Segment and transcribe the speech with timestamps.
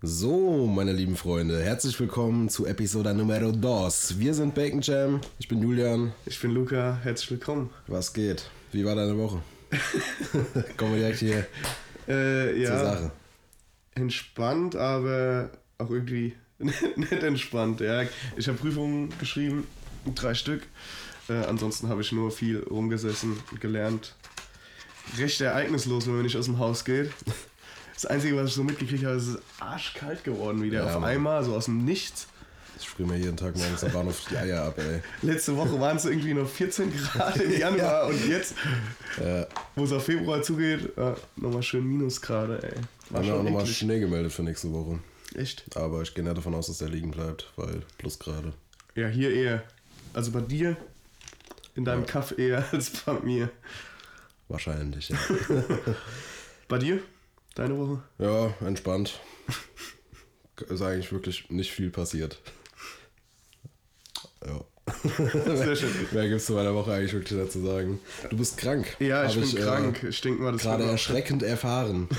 [0.00, 4.18] So, meine lieben Freunde, herzlich willkommen zu Episode Numero 2.
[4.20, 6.12] Wir sind Bacon Jam, ich bin Julian.
[6.24, 7.70] Ich bin Luca, herzlich willkommen.
[7.88, 8.48] Was geht?
[8.70, 9.42] Wie war deine Woche?
[10.76, 11.46] Kommen wir direkt hier
[12.06, 13.10] Äh, ja, zur Sache.
[13.96, 17.80] entspannt, aber auch irgendwie nicht entspannt.
[17.80, 18.02] Ja,
[18.36, 19.66] ich habe Prüfungen geschrieben,
[20.14, 20.62] drei Stück.
[21.28, 24.14] Äh, ansonsten habe ich nur viel rumgesessen, gelernt.
[25.18, 27.10] Recht ereignislos, wenn man nicht aus dem Haus geht.
[28.00, 30.84] Das Einzige, was ich so mitgekriegt habe, ist, es ist arschkalt geworden wieder.
[30.84, 31.10] Ja, Auf Mann.
[31.10, 32.28] einmal, so aus dem Nichts.
[32.78, 35.00] Ich sprühe mir jeden Tag morgens am Bahnhof die Eier ab, ey.
[35.22, 38.54] Letzte Woche waren es irgendwie noch 14 Grad im Januar und jetzt,
[39.20, 42.70] Ja, wo es auf Februar zugeht, äh, nochmal schön Minusgrade, ey.
[43.10, 43.66] War haben wir auch schon nochmal.
[43.66, 45.00] Schnee gemeldet für nächste Woche.
[45.34, 45.64] Echt?
[45.76, 48.52] Aber ich gehe nicht davon aus, dass der liegen bleibt, weil Plusgrade.
[48.94, 49.64] Ja, hier eher.
[50.14, 50.76] Also bei dir
[51.74, 52.06] in deinem Ja.
[52.06, 53.50] Kaff eher als bei mir.
[54.46, 55.16] Wahrscheinlich, ja.
[56.68, 57.00] Bei dir?
[57.58, 58.00] Deine Woche?
[58.20, 59.18] ja, entspannt.
[60.68, 62.38] Ist eigentlich wirklich nicht viel passiert.
[64.46, 64.64] Ja.
[65.56, 65.90] Sehr schön.
[66.12, 67.98] Mehr gibt's zu meiner Woche eigentlich wirklich nicht zu sagen.
[68.30, 68.96] Du bist krank.
[69.00, 70.04] Ja, ich bin äh, krank.
[70.08, 72.08] Ich denke mal, das Gerade erschreckend erfahren.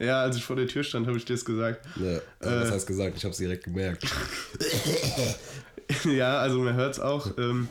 [0.00, 1.84] Ja, als ich vor der Tür stand, habe ich dir das gesagt.
[1.96, 3.16] Ja, äh, was heißt gesagt?
[3.16, 4.06] Ich habe es direkt gemerkt.
[6.04, 7.36] ja, also man hört es auch.
[7.36, 7.68] Ähm,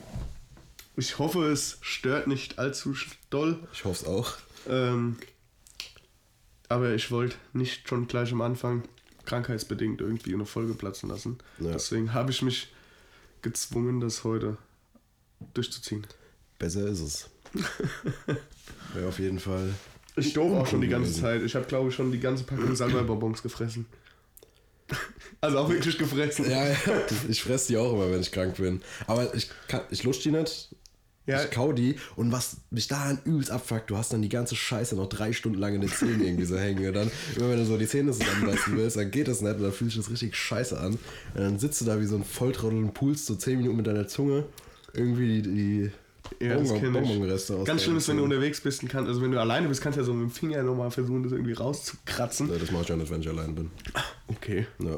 [0.98, 2.96] ich hoffe, es stört nicht allzu
[3.30, 3.66] doll.
[3.72, 4.34] Ich hoffe es auch.
[4.70, 5.16] Ähm,
[6.70, 8.84] aber ich wollte nicht schon gleich am Anfang
[9.26, 11.38] krankheitsbedingt irgendwie eine Folge platzen lassen.
[11.60, 11.74] Ja.
[11.74, 12.74] Deswegen habe ich mich
[13.42, 14.58] gezwungen, das heute
[15.54, 16.06] durchzuziehen.
[16.60, 17.30] Besser ist es.
[19.00, 19.74] Ja, auf jeden Fall.
[20.16, 21.22] Ich doof auch schon die ganze gewesen.
[21.22, 21.42] Zeit.
[21.44, 23.86] Ich habe, glaube ich, schon die ganze Packung Salbei-Bonbons gefressen.
[25.42, 26.50] Also auch wirklich gefressen.
[26.50, 26.76] Ja, ja,
[27.28, 28.82] ich fress die auch immer, wenn ich krank bin.
[29.06, 30.70] Aber ich, kann, ich lutsch die nicht.
[31.28, 31.44] Ja.
[31.44, 34.96] Ich kau die und was mich daran übelst abfuckt, du hast dann die ganze Scheiße
[34.96, 36.88] noch drei Stunden lang in den Zähnen irgendwie so hängen.
[36.88, 39.64] Und dann, immer wenn du so die Zähne zusammenbeißen willst, dann geht das nicht und
[39.64, 40.94] dann fühlt sich das richtig scheiße an.
[40.94, 41.00] Und
[41.36, 44.08] dann sitzt du da wie so ein Volltrottel und pulst so zehn Minuten mit deiner
[44.08, 44.46] Zunge
[44.94, 45.92] irgendwie die,
[46.40, 46.94] die Ja, Bonbon-.
[46.94, 49.68] Bonbonreste aus Ganz schlimm ist, wenn du unterwegs bist und kannst, also wenn du alleine
[49.68, 52.50] bist, kannst du ja so mit dem Finger nochmal versuchen, das irgendwie rauszukratzen.
[52.50, 53.70] Ja, das mach ich ja nicht, wenn ich allein bin.
[54.30, 54.66] Okay.
[54.80, 54.98] Ja.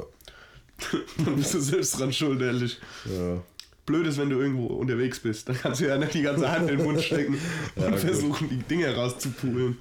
[1.24, 2.78] Dann bist du selbst dran schuld, ehrlich.
[3.04, 3.42] Ja.
[3.90, 5.48] Blöd ist, wenn du irgendwo unterwegs bist.
[5.48, 7.36] Dann kannst du ja nicht die ganze Hand in den Mund stecken
[7.76, 9.78] und Ja, versuchen, die Dinge rauszupulen.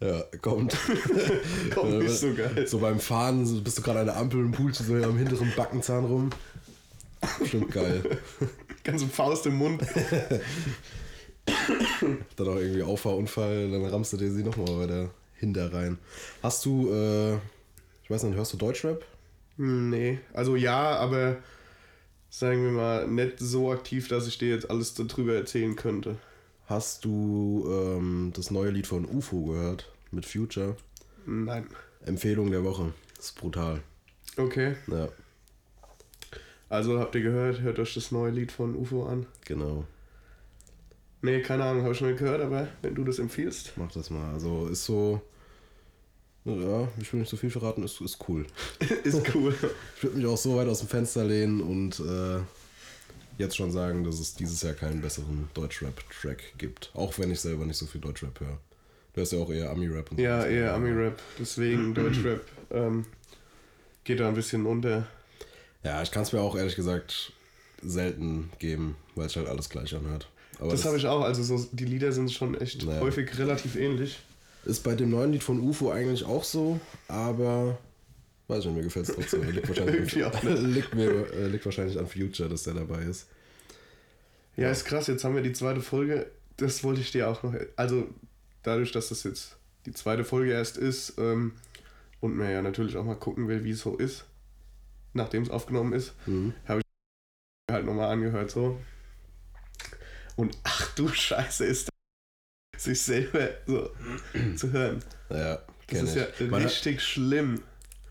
[0.00, 0.76] Ja, kommt.
[1.74, 2.66] Kommt nicht so geil.
[2.66, 5.52] So beim Fahren so bist du gerade an der Ampel und pulst so am hinteren
[5.56, 6.30] Backenzahn rum.
[7.46, 8.02] Stimmt geil.
[8.84, 9.82] Ganze Faust im Mund.
[12.36, 15.98] Dann auch irgendwie Auffahrunfall, dann rammst du dir sie nochmal weiter hinter rein.
[16.42, 17.34] Hast du, äh,
[18.02, 19.04] ich weiß nicht, hörst du Deutschrap?
[19.56, 21.38] Nee, also ja, aber
[22.30, 26.16] sagen wir mal, nicht so aktiv, dass ich dir jetzt alles darüber erzählen könnte.
[26.66, 29.90] Hast du ähm, das neue Lied von UFO gehört?
[30.12, 30.76] Mit Future?
[31.26, 31.66] Nein.
[32.04, 32.92] Empfehlung der Woche.
[33.16, 33.82] Das ist brutal.
[34.36, 35.08] Okay, Ja,
[36.68, 39.26] also habt ihr gehört, hört euch das neue Lied von UFO an.
[39.44, 39.84] genau.
[41.22, 43.72] Nee, keine Ahnung, habe ich nicht gehört, aber wenn du das empfiehlst.
[43.76, 44.32] Mach das mal.
[44.32, 45.20] Also ist so.
[46.44, 48.46] Ja, ich will nicht so viel verraten, ist, ist cool.
[49.04, 49.54] ist cool.
[49.96, 52.40] Ich würde mich auch so weit aus dem Fenster lehnen und äh,
[53.38, 56.90] jetzt schon sagen, dass es dieses Jahr keinen besseren Deutschrap-Track gibt.
[56.94, 58.58] Auch wenn ich selber nicht so viel Deutschrap höre.
[59.12, 60.22] Du hörst ja auch eher Ami-Rap und so.
[60.22, 62.40] Ja, eher Ami-Rap, deswegen Deutschrap
[62.70, 63.04] ähm,
[64.04, 65.06] geht da ein bisschen unter.
[65.84, 67.32] Ja, ich kann es mir auch ehrlich gesagt
[67.82, 70.28] selten geben, weil es halt alles gleich anhört.
[70.58, 73.00] Aber Das habe ich auch, also so, die Lieder sind schon echt Naja.
[73.00, 74.20] häufig relativ ähnlich.
[74.64, 77.78] Ist bei dem neuen Lied von UFO eigentlich auch so, aber
[78.48, 79.48] weiß ich nicht, mir gefällt es trotzdem.
[79.50, 80.14] Liegt wahrscheinlich,
[80.74, 83.26] liegt, mir, äh, liegt wahrscheinlich an Future, dass der dabei ist.
[84.56, 86.30] Ja, ist krass, jetzt haben wir die zweite Folge.
[86.56, 87.54] Das wollte ich dir auch noch.
[87.76, 88.08] Also,
[88.62, 89.56] dadurch, dass das jetzt
[89.86, 91.52] die zweite Folge erst ist ähm,
[92.20, 94.24] und man ja natürlich auch mal gucken will, wie es so ist,
[95.14, 96.52] nachdem es aufgenommen ist, Mhm.
[96.66, 98.78] habe ich halt nochmal angehört so.
[100.36, 101.94] Und ach du Scheiße, ist das,
[102.82, 103.90] sich selber so
[104.56, 105.02] zu hören.
[105.30, 105.58] Ja,
[105.88, 106.40] Das ist ich.
[106.40, 107.62] ja Man- richtig schlimm.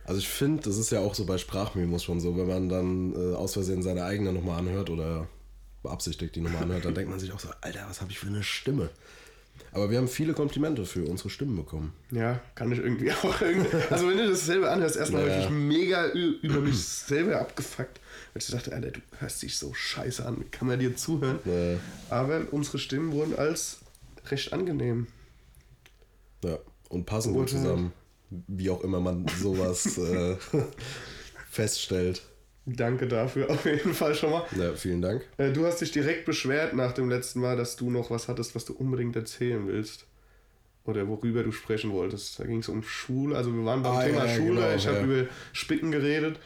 [0.05, 3.13] Also ich finde, das ist ja auch so bei Sprachmemos schon so, wenn man dann
[3.13, 5.27] äh, aus Versehen seine eigene nochmal anhört oder
[5.83, 8.27] beabsichtigt die nochmal anhört, dann denkt man sich auch so, Alter, was habe ich für
[8.27, 8.89] eine Stimme?
[9.71, 11.93] Aber wir haben viele Komplimente für unsere Stimmen bekommen.
[12.11, 13.69] Ja, kann ich irgendwie auch irgendwie.
[13.89, 15.35] Also wenn du das selber anhörst, erstmal Ja.
[15.35, 17.99] wirklich mega ü- über mich selber abgefuckt.
[18.33, 21.39] Weil ich dachte, Alter, du hörst dich so scheiße an, kann man dir zuhören?
[21.45, 21.77] Äh,
[22.09, 23.77] Aber unsere Stimmen wurden als
[24.31, 25.07] recht angenehm.
[26.43, 26.57] ja,
[26.89, 27.93] und passen gut zusammen.
[28.47, 30.37] Wie auch immer man sowas äh,
[31.49, 32.21] feststellt.
[32.65, 34.45] Danke dafür auf jeden Fall schon mal.
[34.55, 35.25] Ja, vielen Dank.
[35.37, 38.53] Äh, Du hast dich direkt beschwert nach dem letzten Mal, dass du noch was hattest,
[38.53, 40.05] was du unbedingt erzählen willst.
[40.85, 42.39] oder worüber du sprechen wolltest.
[42.39, 44.87] Da ging es um Schule, also wir waren beim Ah, Thema ja, Schule, genau, ich
[44.87, 45.03] habe ja.
[45.03, 46.39] über Spicken geredet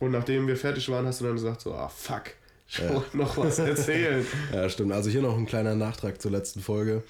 [0.00, 2.32] und nachdem wir fertig waren, hast du dann gesagt so, ah fuck,
[2.70, 4.24] ich wollte noch was erzählen.
[4.52, 4.92] Ja, stimmt.
[4.92, 7.02] Also hier noch ein kleiner Nachtrag zur letzten Folge.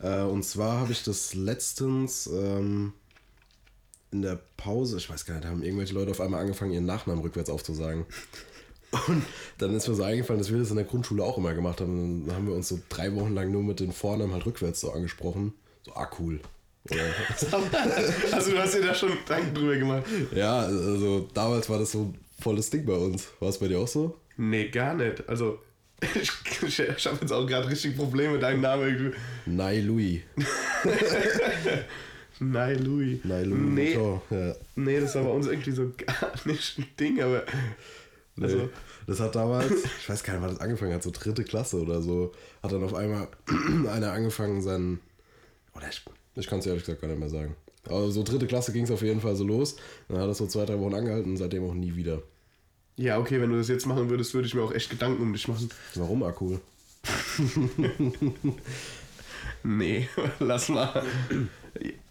[0.00, 2.92] Äh, und zwar habe ich das letztens ähm,
[4.10, 6.86] in der Pause, ich weiß gar nicht, da haben irgendwelche Leute auf einmal angefangen, ihren
[6.86, 8.04] Nachnamen rückwärts aufzusagen.
[9.08, 9.22] Und
[9.58, 11.98] dann ist mir so eingefallen, dass wir das in der Grundschule auch immer gemacht haben.
[11.98, 14.80] Und dann haben wir uns so drei Wochen lang nur mit den Vornamen halt rückwärts
[14.80, 15.54] so angesprochen.
[15.84, 16.40] So, ah, cool.
[18.32, 20.04] Also du hast dir da schon Gedanken drüber gemacht.
[20.32, 23.26] ja, also damals war das so ein volles Ding bei uns.
[23.40, 24.14] War es bei dir auch so?
[24.36, 25.28] Nee, gar nicht.
[25.28, 25.58] Also
[26.14, 26.30] ich,
[26.66, 29.16] ich, ich habe jetzt auch gerade richtig Probleme, deinen Namen irgendwie.
[29.46, 30.20] Nai Louis.
[32.38, 33.20] Nein, Louis.
[33.24, 33.60] Nai Louis.
[33.60, 34.54] Nee, Ja.
[34.74, 37.44] nee, das war bei uns irgendwie so gar nicht ein Ding, aber
[38.40, 38.68] also, Nee.
[39.06, 42.02] Das hat damals, ich weiß gar nicht, wann das angefangen hat, so dritte Klasse oder
[42.02, 43.28] so, hat dann auf einmal
[43.90, 45.00] einer angefangen, seinen,
[45.74, 46.02] oder ich,
[46.34, 47.54] ich kann es ehrlich gesagt gar nicht mehr sagen.
[47.88, 49.76] Aber so dritte Klasse ging es auf jeden Fall so los.
[50.08, 52.20] Dann hat das so zwei, drei Wochen angehalten und seitdem auch nie wieder.
[52.96, 55.32] Ja, okay, wenn du das jetzt machen würdest, würde ich mir auch echt Gedanken um
[55.32, 55.68] dich machen.
[55.94, 56.58] Warum Akku?
[59.62, 60.08] Nee,
[60.38, 61.02] lass mal.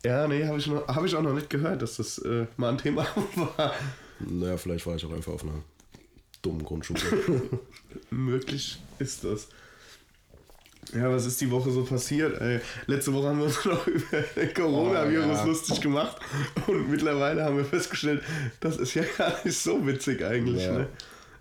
[0.04, 2.70] Ja, nee, habe ich, noch- hab ich auch noch nicht gehört, dass das äh, mal
[2.70, 3.06] ein Thema
[3.36, 3.74] war.
[4.20, 5.62] Naja, vielleicht war ich auch einfach auf einer
[6.42, 7.00] dummen Grundschule.
[8.10, 9.48] Möglich ist das.
[10.94, 12.40] Ja, was ist die Woche so passiert?
[12.40, 15.44] Ey, letzte Woche haben wir uns noch über den Coronavirus Oh, ja.
[15.46, 16.18] lustig gemacht
[16.68, 18.22] und mittlerweile haben wir festgestellt,
[18.60, 20.64] das ist ja gar nicht so witzig eigentlich.
[20.64, 20.80] Ja.
[20.80, 20.88] Ne?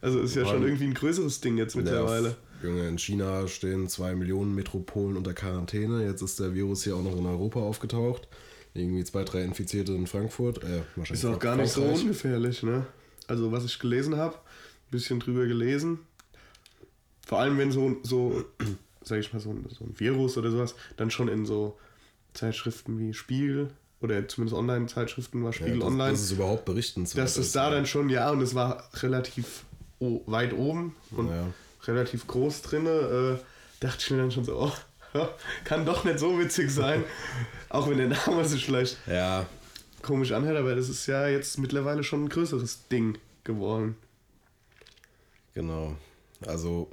[0.01, 2.37] Also ist ja Vor schon irgendwie ein größeres Ding jetzt mittlerweile.
[2.63, 6.05] Junge, in China stehen zwei Millionen Metropolen unter Quarantäne.
[6.05, 8.27] Jetzt ist der Virus hier auch noch in Europa aufgetaucht.
[8.73, 10.65] Irgendwie zwei, drei Infizierte in Frankfurt.
[10.65, 12.03] Äh, wahrscheinlich Ist auch gar nicht so Frankreich.
[12.03, 12.87] ungefährlich, ne?
[13.29, 16.01] Also was ich gelesen habe, ein bisschen drüber gelesen.
[17.27, 18.45] Vor allem wenn so, so
[19.05, 21.79] sag ich mal, so ein, so ein Virus oder sowas, dann schon in so
[22.33, 23.71] Zeitschriften wie Spiegel
[24.01, 27.25] oder zumindest Online-Zeitschriften war Ja, Spiegel das, Online, Das ist überhaupt berichtenswert.
[27.25, 29.65] dass es da dann schon, ja, und es war relativ
[30.01, 31.47] o- weit oben und Ja.
[31.87, 32.91] relativ groß drinne,
[33.41, 33.45] äh,
[33.81, 34.73] dachte ich mir dann schon so, oh,
[35.15, 35.29] ja,
[35.65, 37.05] kann doch nicht so witzig sein,
[37.69, 39.47] auch wenn der Name sich vielleicht Ja,
[40.03, 43.97] komisch anhört, aber das ist ja jetzt mittlerweile schon ein größeres Ding geworden.
[45.55, 45.97] Genau.
[46.47, 46.91] Also,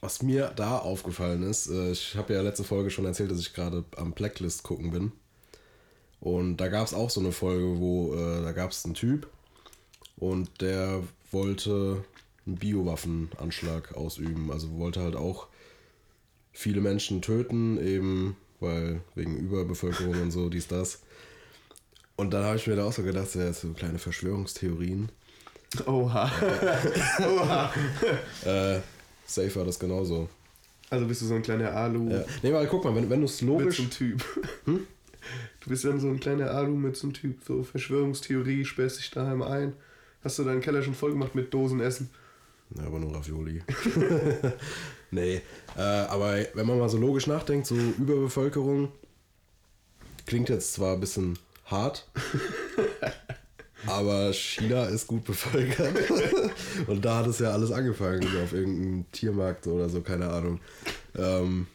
[0.00, 3.54] was mir da aufgefallen ist, äh, ich habe ja letzte Folge schon erzählt, dass ich
[3.54, 5.12] gerade am Blacklist gucken bin.
[6.20, 9.26] Und da gab es auch so eine Folge, wo äh, da gab es einen Typ
[10.16, 12.04] und der wollte
[12.46, 14.50] einen Biowaffenanschlag ausüben.
[14.50, 15.48] Also wollte halt auch
[16.52, 21.00] viele Menschen töten, eben weil wegen Überbevölkerung und so, dies, das.
[22.16, 25.10] Und dann habe ich mir da auch so gedacht, ja, so kleine Verschwörungstheorien.
[25.86, 26.30] Oha.
[27.18, 27.72] Oha.
[28.44, 28.80] Äh,
[29.34, 30.28] safe war das genauso.
[30.90, 32.24] Also bist du so ein kleiner Alu Ja.
[32.42, 33.76] Nee, weil guck mal, wenn, wenn du es mit logisch.
[33.76, 34.24] so einem Typ.
[35.60, 39.10] Du bist dann so ein kleiner Alu mit so einem Typ, so Verschwörungstheorie, sperrst dich
[39.10, 39.74] daheim ein.
[40.24, 42.08] Hast du deinen Keller schon voll gemacht mit Dosenessen?
[42.74, 43.62] Ja, aber nur Ravioli.
[45.10, 45.42] nee,
[45.76, 48.90] äh, aber wenn man mal so logisch nachdenkt, so Überbevölkerung
[50.26, 52.08] klingt jetzt zwar ein bisschen hart,
[53.86, 55.94] aber China ist gut bevölkert.
[56.86, 60.60] Und da hat es ja alles angefangen, so auf irgendeinem Tiermarkt oder so, keine Ahnung.
[61.16, 61.66] Ähm,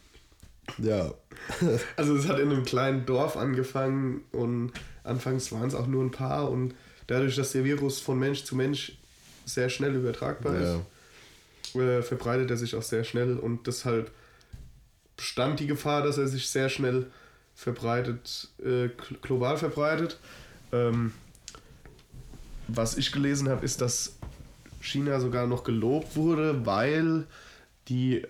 [0.78, 1.13] ja,
[1.98, 4.72] Also es hat in einem kleinen Dorf angefangen und
[5.04, 6.74] anfangs waren es auch nur ein paar und
[7.07, 8.97] dadurch, dass der Virus von Mensch zu Mensch
[9.45, 10.76] sehr schnell übertragbar ja.
[10.76, 14.12] ist, äh, verbreitet er sich auch sehr schnell und deshalb
[15.18, 17.07] bestand die Gefahr, dass er sich sehr schnell
[17.54, 20.19] verbreitet, äh, gl- global verbreitet.
[20.74, 21.14] Ähm,
[22.68, 24.18] was ich gelesen habe, ist, dass
[24.81, 27.26] China sogar noch gelobt wurde, weil
[27.88, 28.24] die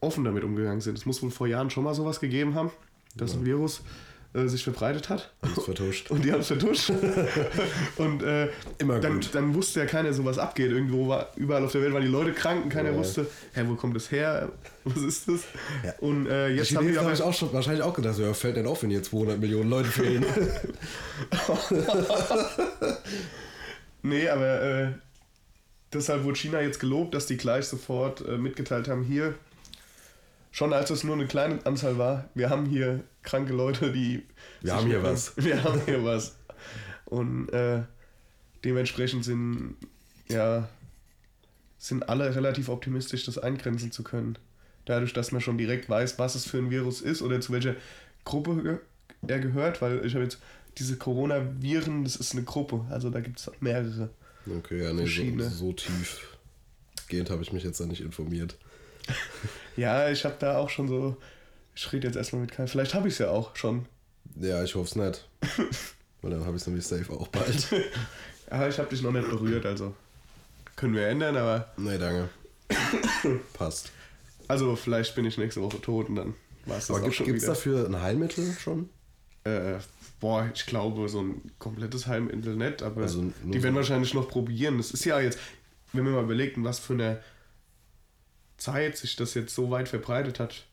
[0.00, 0.96] offen damit umgegangen sind.
[0.98, 2.70] Es muss wohl vor Jahren schon mal sowas gegeben haben,
[3.14, 3.80] dass ein Virus
[4.34, 5.32] äh, sich verbreitet hat.
[5.40, 6.10] Alles vertuscht.
[6.10, 6.90] Und die haben es vertuscht.
[7.96, 9.30] und äh, Immer dann, gut.
[9.34, 10.70] dann wusste ja keiner, so was abgeht.
[10.70, 12.96] Irgendwo war, überall auf der Welt waren die Leute krank und keiner Ja.
[12.98, 14.50] wusste, hä, wo kommt das her?
[14.84, 15.40] Was ist das?
[15.84, 15.94] Ja.
[15.98, 18.66] Und äh, jetzt haben die aber, ich auch schon wahrscheinlich auch gedacht, ja, fällt denn
[18.68, 20.24] auf, wenn hier 200 Millionen Leute fehlen.
[24.06, 24.92] Nee, aber äh,
[25.92, 29.34] deshalb wurde China jetzt gelobt, dass die gleich sofort äh, mitgeteilt haben, hier,
[30.52, 34.24] schon als es nur eine kleine Anzahl war, wir haben hier kranke Leute, die...
[34.60, 35.36] Wir haben hier was.
[35.44, 36.36] Wir haben hier was.
[37.04, 37.82] Und äh,
[38.64, 39.74] dementsprechend sind,
[40.28, 40.68] ja,
[41.76, 44.38] sind alle relativ optimistisch, das eingrenzen zu können.
[44.84, 47.74] Dadurch, dass man schon direkt weiß, was es für ein Virus ist oder zu welcher
[48.24, 48.78] Gruppe
[49.26, 50.38] er gehört, weil ich habe jetzt
[50.78, 54.10] diese Coronaviren, das ist eine Gruppe, also da gibt es mehrere.
[54.58, 56.36] Okay, ja, nee, so, so tief
[57.08, 58.56] gehend habe ich mich jetzt da nicht informiert.
[59.76, 61.18] Ja, ich habe da auch schon so
[61.74, 62.66] Ich rede jetzt erstmal mit keinem.
[62.66, 63.84] Vielleicht habe ich es ja auch schon.
[64.40, 65.28] Ja, ich hoffe es nicht.
[66.22, 67.66] Weil dann habe ich es nämlich safe auch bald.
[68.50, 69.92] Ja, ich habe dich noch nicht berührt, also
[70.76, 72.28] können wir ändern, aber nee, danke.
[73.54, 73.90] Passt.
[74.48, 77.16] also vielleicht bin ich nächste Woche tot und dann war es das Aber auch gibt
[77.16, 77.46] schon es wieder.
[77.48, 78.88] dafür ein Heilmittel schon?
[79.44, 79.78] Äh,
[80.20, 84.28] boah, ich glaube, so ein komplettes Heilmittel nicht, aber Also die so- werden wahrscheinlich noch
[84.28, 84.78] probieren.
[84.78, 85.38] Das ist ja jetzt,
[85.92, 87.20] wenn wir mal überlegen, was für eine
[88.56, 90.66] Zeit sich das jetzt so weit verbreitet hat.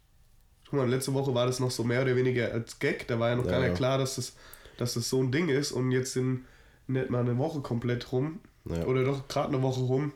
[0.69, 3.29] Guck mal, letzte Woche war das noch so mehr oder weniger als Gag, da war
[3.29, 3.67] ja noch Ja, gar ja.
[3.69, 4.33] nicht klar, dass das,
[4.77, 6.45] dass das so ein Ding ist und jetzt sind
[6.87, 8.85] nicht mal eine Woche komplett rum Ja.
[8.85, 10.13] oder doch gerade eine Woche rum.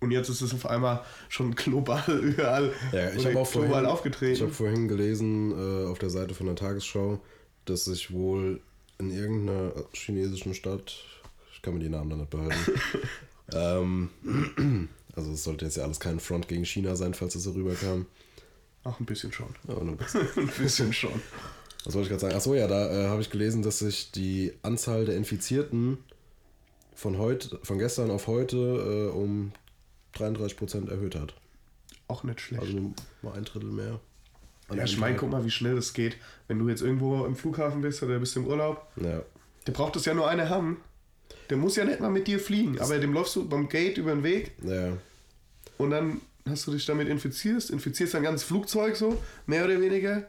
[0.00, 3.84] Und jetzt ist es auf einmal schon global überall, Ja, ich habe auch vorhin, global
[3.84, 4.40] ich aufgetreten.
[4.42, 7.20] habe vorhin gelesen äh, auf der Seite von der Tagesschau,
[7.68, 8.60] dass sich wohl
[8.98, 10.96] in irgendeiner chinesischen Stadt,
[11.52, 12.72] ich kann mir die Namen dann nicht behalten,
[13.52, 17.52] ähm, also es sollte jetzt ja alles kein Front gegen China sein, falls es so
[17.52, 18.06] rüberkam.
[18.84, 19.54] Ach, ein bisschen schon.
[19.66, 20.28] Nur ein bisschen.
[20.36, 21.20] ein bisschen schon.
[21.84, 22.34] Was wollte ich gerade sagen?
[22.34, 25.98] Achso, ja, da äh, habe ich gelesen, dass sich die Anzahl der Infizierten
[26.94, 29.52] von heute, von gestern auf heute äh, um
[30.16, 31.34] 33% erhöht hat.
[32.08, 32.62] Auch nicht schlecht.
[32.62, 34.00] Also nur mal ein Drittel mehr.
[34.68, 35.20] An Ja, ich meine, Tag.
[35.22, 36.16] guck mal, wie schnell das geht.
[36.46, 39.22] Wenn du jetzt irgendwo im Flughafen bist oder bist im Urlaub, Ja.
[39.66, 40.78] der braucht es ja nur einer haben.
[41.50, 44.12] Der muss ja nicht mal mit dir fliegen, aber dem läufst du beim Gate über
[44.14, 44.92] den Weg Ja.
[45.78, 50.26] und dann hast du dich damit infizierst, infizierst dein ganzes Flugzeug so, mehr oder weniger.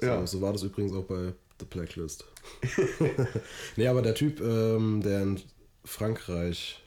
[0.00, 2.24] Ja, So, so war das übrigens auch bei The Blacklist.
[3.76, 5.40] nee, aber der Typ, ähm, der in
[5.84, 6.82] Frankreich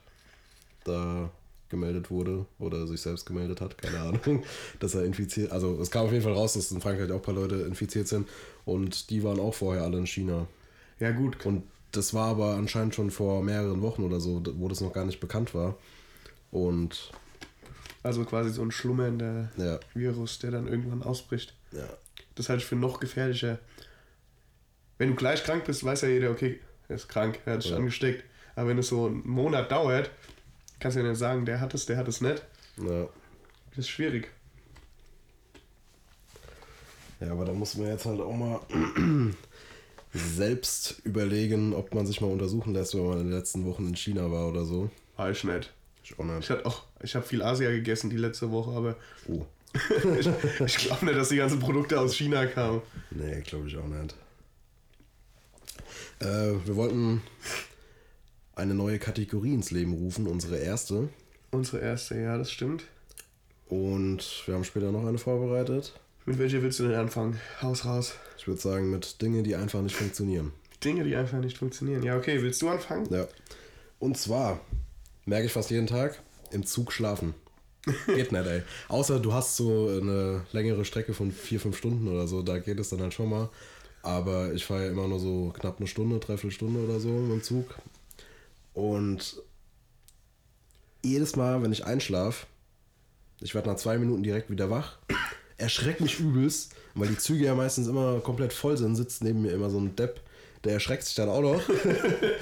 [0.84, 1.32] da
[1.70, 4.44] gemeldet wurde oder sich selbst gemeldet hat, keine Ahnung,
[4.80, 7.22] dass er infiziert, also es kam auf jeden Fall raus, dass in Frankreich auch ein
[7.22, 8.28] paar Leute infiziert sind
[8.66, 10.48] und die waren auch vorher alle in China.
[11.00, 11.46] ja gut.
[11.46, 15.06] Und das war aber anscheinend schon vor mehreren Wochen oder so, wo das noch gar
[15.06, 15.76] nicht bekannt war.
[16.52, 17.12] Und
[18.04, 21.54] Also quasi so ein schlummernder ja, Virus, der dann irgendwann ausbricht.
[21.72, 21.88] ja,
[22.36, 23.60] Das halte ich für noch gefährlicher.
[24.98, 26.60] Wenn du gleich krank bist, weiß ja jeder, okay,
[26.90, 27.78] er ist krank, er hat sich Ja.
[27.78, 28.24] angesteckt.
[28.56, 30.10] Aber wenn es so einen Monat dauert,
[30.80, 32.44] kannst ja nicht sagen, der hat es, der hat es nicht.
[32.78, 33.08] ja.
[33.70, 34.32] Das ist schwierig.
[37.20, 38.60] Ja, aber da muss man jetzt halt auch mal
[40.14, 43.96] selbst überlegen, ob man sich mal untersuchen lässt, wenn man in den letzten Wochen in
[43.96, 44.90] China war oder so.
[45.16, 45.74] War ich nicht.
[46.04, 46.40] Ich auch nicht.
[46.40, 48.96] Ich hatte auch, ich habe viel Asia gegessen die letzte Woche, aber
[49.28, 49.46] Oh,
[50.20, 50.28] ich,
[50.66, 52.82] ich glaube nicht, dass die ganzen Produkte aus China kamen.
[53.12, 54.16] nee, glaube ich auch nicht.
[56.20, 57.22] Äh, wir wollten
[58.58, 61.10] eine neue Kategorie ins Leben rufen, unsere erste.
[61.52, 62.84] Unsere erste, ja, das stimmt.
[63.70, 65.94] Und wir haben später noch eine vorbereitet.
[66.26, 67.40] Mit welcher willst du denn anfangen?
[67.62, 68.16] Haus raus.
[68.38, 70.52] Ich würde sagen, mit Dingen, die einfach nicht funktionieren.
[70.84, 72.04] Dinge, die einfach nicht funktionieren.
[72.04, 73.08] Ja, okay, willst du anfangen?
[73.12, 73.28] Ja.
[74.00, 74.60] Und zwar
[75.26, 76.22] merke ich fast jeden Tag
[76.52, 77.34] im Zug schlafen.
[78.08, 78.62] Geht nicht, ey.
[78.90, 82.80] Außer du hast so eine längere Strecke von vier, fünf Stunden oder so, da geht
[82.80, 83.50] es dann halt schon mal.
[84.04, 87.32] Aber ich fahre ja immer nur so knapp eine Stunde, dreiviertel Stunde oder so mit
[87.32, 87.76] dem Zug.
[88.78, 89.42] Und
[91.02, 92.46] jedes Mal, wenn ich einschlafe,
[93.42, 95.00] ich werde nach zwei Minuten direkt wieder wach,
[95.58, 99.50] erschreckt mich übelst, weil die Züge ja meistens immer komplett voll sind, sitzt neben mir
[99.50, 100.22] immer so ein Depp,
[100.64, 101.60] der erschreckt sich dann auch noch.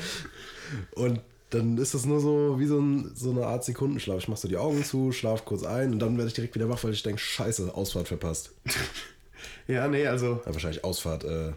[0.96, 4.18] Und dann ist das nur so wie so, ein, so eine Art Sekundenschlaf.
[4.18, 6.68] Ich mach so die Augen zu, schlaf kurz ein und dann werde ich direkt wieder
[6.68, 8.52] wach, weil ich denke, scheiße, Ausfahrt verpasst.
[9.68, 11.54] Ja, nee, also Ja, wahrscheinlich Ausfahrt, äh.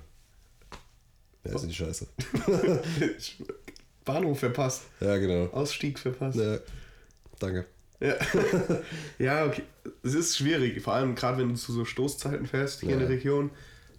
[1.44, 2.06] Ja, ist die Scheiße.
[4.12, 4.82] Bahnhof verpasst.
[5.00, 5.46] Ja, genau.
[5.52, 6.38] Ausstieg verpasst.
[6.38, 6.58] Ja,
[7.38, 7.66] danke.
[8.00, 8.14] Ja.
[9.18, 9.62] ja, okay.
[10.02, 13.08] Es ist schwierig, vor allem gerade wenn du zu so Stoßzeiten fährst hier in der
[13.08, 13.14] Ja.
[13.14, 13.50] Region.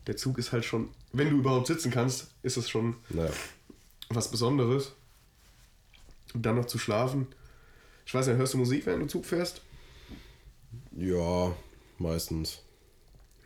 [0.07, 3.29] Der Zug ist halt schon, wenn du überhaupt sitzen kannst, ist es schon Naja.
[4.09, 4.93] was Besonderes.
[6.33, 7.27] Und dann noch zu schlafen.
[8.05, 9.61] Ich weiß nicht, hörst du Musik, wenn du Zug fährst?
[10.95, 11.55] Ja,
[11.97, 12.59] meistens.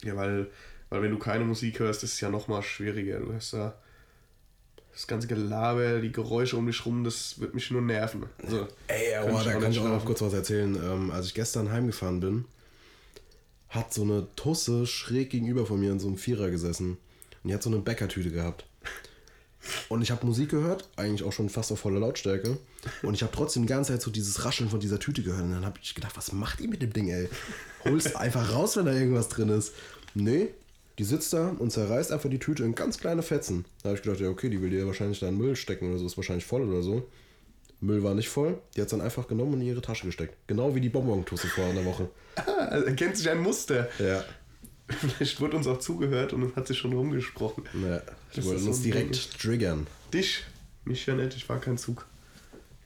[0.04, 0.50] Ja, weil,
[0.90, 3.20] weil wenn du keine Musik hörst, ist es ja noch mal schwieriger.
[3.20, 3.76] Du hast da
[4.94, 8.26] das ganze Gelaber, die Geräusche um dich rum, das wird mich nur nerven.
[8.44, 10.76] Also, Ey, ich da kann ich auch noch kurz was erzählen.
[10.76, 12.46] Ähm, als ich gestern heimgefahren bin,
[13.70, 16.98] hat so eine Tusse schräg gegenüber von mir in so einem Vierer gesessen.
[17.44, 18.66] Und die hat so eine Bäckertüte gehabt.
[19.90, 22.58] Und ich habe Musik gehört, eigentlich auch schon fast auf voller Lautstärke.
[23.02, 25.44] Und ich habe trotzdem die ganze Zeit so dieses Rascheln von dieser Tüte gehört.
[25.44, 27.30] Und dann habe ich gedacht, was macht ihr mit dem Ding, ey?
[27.86, 29.74] Holst einfach raus, wenn da irgendwas drin ist.
[30.14, 30.50] Nee,
[31.00, 33.66] die sitzt da und zerreißt einfach die Tüte in ganz kleine Fetzen.
[33.82, 35.98] Da habe ich gedacht, ja, okay, die will dir wahrscheinlich da in Müll stecken oder
[35.98, 37.08] so, ist wahrscheinlich voll oder so.
[37.82, 38.60] Müll war nicht voll.
[38.76, 40.36] Die hat es dann einfach genommen und in ihre Tasche gesteckt.
[40.48, 42.10] Genau wie die Bonbon-Tusse vor einer Woche.
[42.36, 43.90] ah, also erkennt sich ein Muster.
[44.00, 44.24] Ja.
[44.88, 47.64] Vielleicht wurde uns auch zugehört und hat sich schon rumgesprochen.
[47.74, 48.02] ja.
[48.36, 49.88] Die wollten so uns direkt triggern.
[50.14, 50.44] Dich,
[50.86, 52.06] mich ja nicht, ich war kein Zug.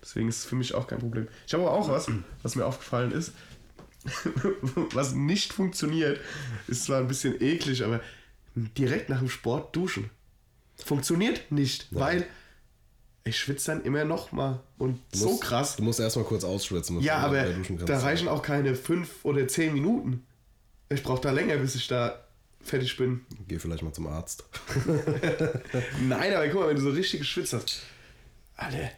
[0.01, 1.27] Deswegen ist es für mich auch kein Problem.
[1.45, 2.09] Ich habe aber auch was,
[2.43, 3.33] was mir aufgefallen ist.
[4.93, 6.19] was nicht funktioniert,
[6.67, 8.01] ist zwar ein bisschen eklig, aber
[8.55, 10.09] direkt nach dem Sport duschen.
[10.83, 12.25] Funktioniert nicht, weil
[13.23, 14.61] ich schwitze dann immer noch mal.
[14.77, 15.75] Und Du so musst- krass.
[15.75, 17.01] Du musst erstmal kurz ausschwitzen.
[17.01, 17.43] Ja, aber
[17.85, 20.25] da reichen auch keine fünf oder zehn Minuten.
[20.89, 22.23] Ich brauche da länger, bis ich da
[22.61, 23.25] fertig bin.
[23.47, 24.43] Geh vielleicht mal zum Arzt.
[26.01, 27.81] Nein, aber guck mal, wenn du so richtig geschwitzt hast.
[28.55, 28.91] Alter.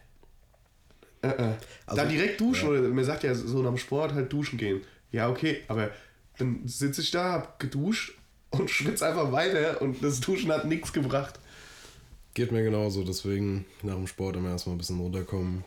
[1.22, 1.54] Äh, äh.
[1.86, 2.70] Also- dann direkt duschen.
[2.70, 4.82] Oder mir sagt ja so nach dem Sport halt duschen gehen.
[5.12, 5.92] Ja, okay, aber
[6.38, 8.18] dann sitze ich da, hab geduscht
[8.52, 11.40] und schwitze einfach weiter und das Duschen hat nichts gebracht.
[12.34, 15.64] Geht mir genauso, deswegen nach dem Sport immer erstmal ein bisschen runterkommen.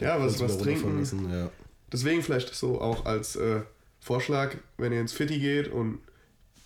[0.00, 0.98] Ja, was, was trinken.
[0.98, 1.50] lassen, Ja.
[1.92, 3.60] Deswegen vielleicht so auch als äh,
[4.00, 6.00] Vorschlag, wenn ihr ins Fitti geht und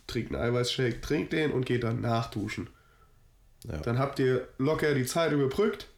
[0.06, 2.70] trinkt einen Eiweißshake, trinkt den und geht dann nachduschen.
[3.64, 3.76] Ja.
[3.78, 5.88] Dann habt ihr locker die Zeit überbrückt,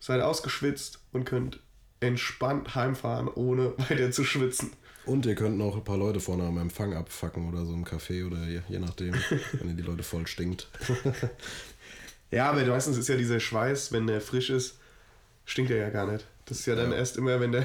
[0.00, 1.60] seid ausgeschwitzt und könnt
[2.02, 4.70] entspannt heimfahren, ohne weiter zu schwitzen.
[5.04, 8.24] Und ihr könnt noch ein paar Leute vorne am Empfang abfacken oder so im Café
[8.26, 9.14] oder je, je nachdem,
[9.54, 10.68] wenn ihr die Leute voll stinkt.
[12.30, 14.78] Ja, aber meistens ist ja dieser Schweiß, wenn der frisch ist,
[15.44, 16.24] stinkt er ja gar nicht.
[16.46, 16.96] Das ist ja dann Ja.
[16.96, 17.62] erst immer, wenn der,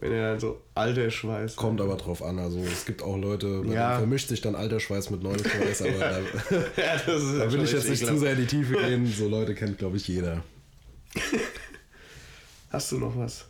[0.00, 1.54] wenn er dann so alter Schweiß.
[1.54, 2.40] Kommt aber drauf an.
[2.40, 3.86] Also es gibt auch Leute, bei Ja.
[3.90, 6.26] denen vermischt sich dann alter Schweiß mit neuem Schweiß, aber da, ja,
[7.06, 9.06] da ja will schon ich jetzt nicht zu sehr in die Tiefe gehen.
[9.06, 10.42] So Leute kennt, glaube ich, jeder.
[12.70, 13.44] Hast du noch was?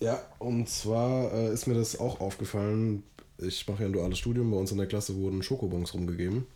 [0.00, 3.02] Ja, und zwar äh, ist mir das auch aufgefallen.
[3.38, 4.50] Ich mache ja ein duales Studium.
[4.50, 6.46] Bei uns in der Klasse wurden Schokobons rumgegeben.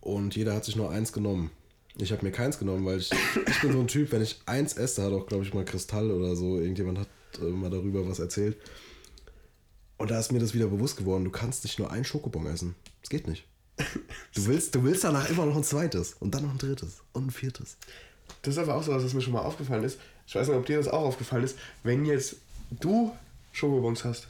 [0.00, 1.50] Und jeder hat sich nur eins genommen.
[1.96, 3.10] Ich habe mir keins genommen, weil ich,
[3.46, 6.10] ich bin so ein Typ, wenn ich eins esse, hat auch, glaube ich, mal Kristall
[6.10, 6.58] oder so.
[6.58, 7.08] Irgendjemand hat
[7.40, 8.56] äh, mal darüber was erzählt.
[9.98, 12.74] Und da ist mir das wieder bewusst geworden, du kannst nicht nur ein Schokobon essen.
[13.02, 13.44] Das geht nicht.
[14.34, 17.26] Du willst, du willst danach immer noch ein zweites und dann noch ein drittes und
[17.26, 17.76] ein viertes.
[18.42, 19.98] Das ist aber auch so was, was mir schon mal aufgefallen ist.
[20.30, 21.58] Ich weiß nicht, ob dir das auch aufgefallen ist.
[21.82, 22.36] Wenn jetzt
[22.70, 23.12] du
[23.50, 24.28] Schokobons hast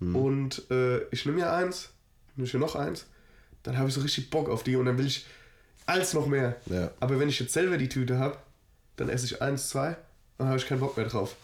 [0.00, 1.90] und äh, ich nehme ja eins,
[2.34, 3.06] nehme ich hier noch eins,
[3.62, 5.24] dann habe ich so richtig Bock auf die und dann will ich
[5.86, 6.56] alles noch mehr.
[6.66, 6.90] Ja.
[6.98, 8.38] Aber wenn ich jetzt selber die Tüte habe,
[8.96, 9.96] dann esse ich eins, zwei,
[10.36, 11.36] dann habe ich keinen Bock mehr drauf.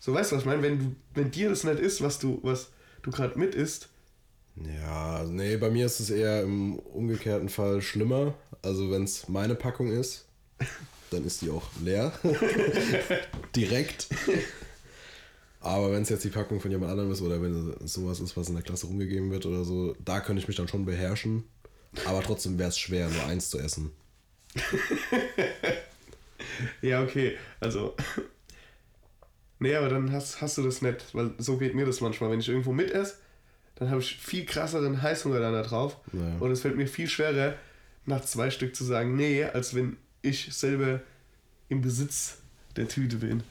[0.00, 0.62] So weißt du, was ich meine?
[0.62, 2.68] Wenn, du, wenn dir das nicht ist, was du, was
[3.02, 3.90] du gerade mit isst,
[4.56, 8.32] Ja, also nee, bei mir ist es eher im umgekehrten Fall schlimmer.
[8.62, 10.24] Also wenn es meine Packung ist,
[11.12, 12.12] dann ist die auch leer.
[13.56, 14.08] Direkt.
[15.60, 18.36] Aber wenn es jetzt die Packung von jemand anderem ist oder wenn es sowas ist,
[18.36, 21.44] was in der Klasse rumgegeben wird oder so, da könnte ich mich dann schon beherrschen.
[22.06, 23.92] Aber trotzdem wäre es schwer, nur eins zu essen.
[26.80, 27.36] Ja, okay.
[27.60, 27.94] Also.
[29.58, 32.30] Nee, aber dann hast, hast du das nicht, weil so geht mir das manchmal.
[32.30, 33.14] Wenn ich irgendwo mit esse,
[33.76, 35.98] dann habe ich viel krasseren Heißhunger dann da drauf.
[36.12, 36.36] Ja.
[36.40, 37.54] Und es fällt mir viel schwerer,
[38.04, 41.00] nach zwei Stück zu sagen, nee, als wenn ich selber
[41.68, 42.38] im Besitz
[42.76, 43.42] der Tüte bin.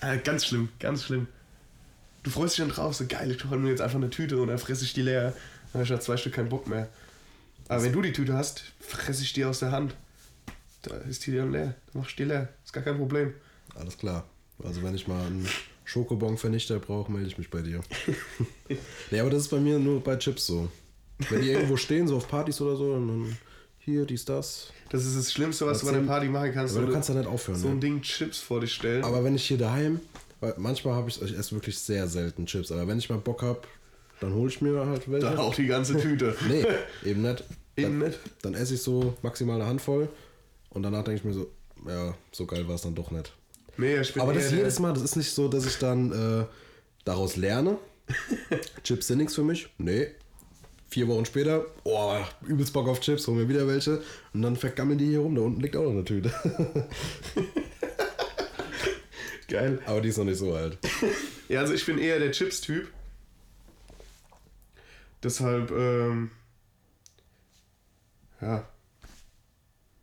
[0.00, 1.26] Äh, ganz schlimm, ganz schlimm.
[2.22, 4.48] Du freust dich dann drauf, so geil, ich hol mir jetzt einfach eine Tüte und
[4.48, 5.32] dann fresse ich die leer.
[5.72, 6.88] Dann habe ich nach zwei Stück keinen Bock mehr.
[7.68, 9.94] Aber wenn du die Tüte hast, fresse ich die aus der Hand.
[10.82, 11.74] Da ist die dann leer.
[11.92, 12.48] Dann machst du die leer.
[12.64, 13.32] Ist gar kein Problem.
[13.74, 14.24] Alles klar.
[14.62, 15.48] Also wenn ich mal einen
[15.84, 17.80] Schokobon-Vernichter brauche, melde ich mich bei dir.
[19.10, 20.70] nee, aber das ist bei mir nur bei Chips so.
[21.28, 23.36] Wenn die irgendwo stehen, so auf Partys oder so, dann
[23.82, 24.68] hier, dies, das.
[24.90, 26.76] Das ist das Schlimmste, was du bei Erzähl- einer Party machen kannst.
[26.76, 27.58] Aber du kannst da nicht aufhören.
[27.58, 27.74] so ne?
[27.74, 29.02] ein Ding Chips vor dich stellen.
[29.04, 30.00] Aber wenn ich hier daheim,
[30.40, 33.42] weil manchmal habe ich, ich esse wirklich sehr selten Chips, aber wenn ich mal Bock
[33.42, 33.60] habe,
[34.20, 35.26] dann hole ich mir halt welche.
[35.26, 36.36] dann auch die ganze Tüte.
[36.48, 36.64] Nee,
[37.04, 37.42] eben nicht.
[37.76, 38.18] Eben dann, nicht.
[38.42, 40.08] Dann esse ich so maximal eine Handvoll
[40.70, 41.50] und danach denke ich mir so,
[41.88, 43.32] ja, so geil war es dann doch nicht.
[43.78, 46.44] Nee, ich bin Aber das jedes Mal, das ist nicht so, dass ich dann äh,
[47.04, 47.78] daraus lerne.
[48.84, 49.68] Chips sind nichts für mich.
[49.78, 50.08] Nee.
[50.90, 54.02] Vier Wochen später, oh, übelst Bock auf Chips, hol mir wieder welche.
[54.34, 55.36] Und dann vergammeln die hier rum.
[55.36, 56.32] Da unten liegt auch noch eine Tüte.
[59.48, 59.80] Geil.
[59.86, 60.78] Aber die ist noch nicht so alt.
[61.48, 62.88] Ja, also ich bin eher der Chips-Typ.
[65.22, 66.32] Deshalb, ähm,
[68.40, 68.68] ja,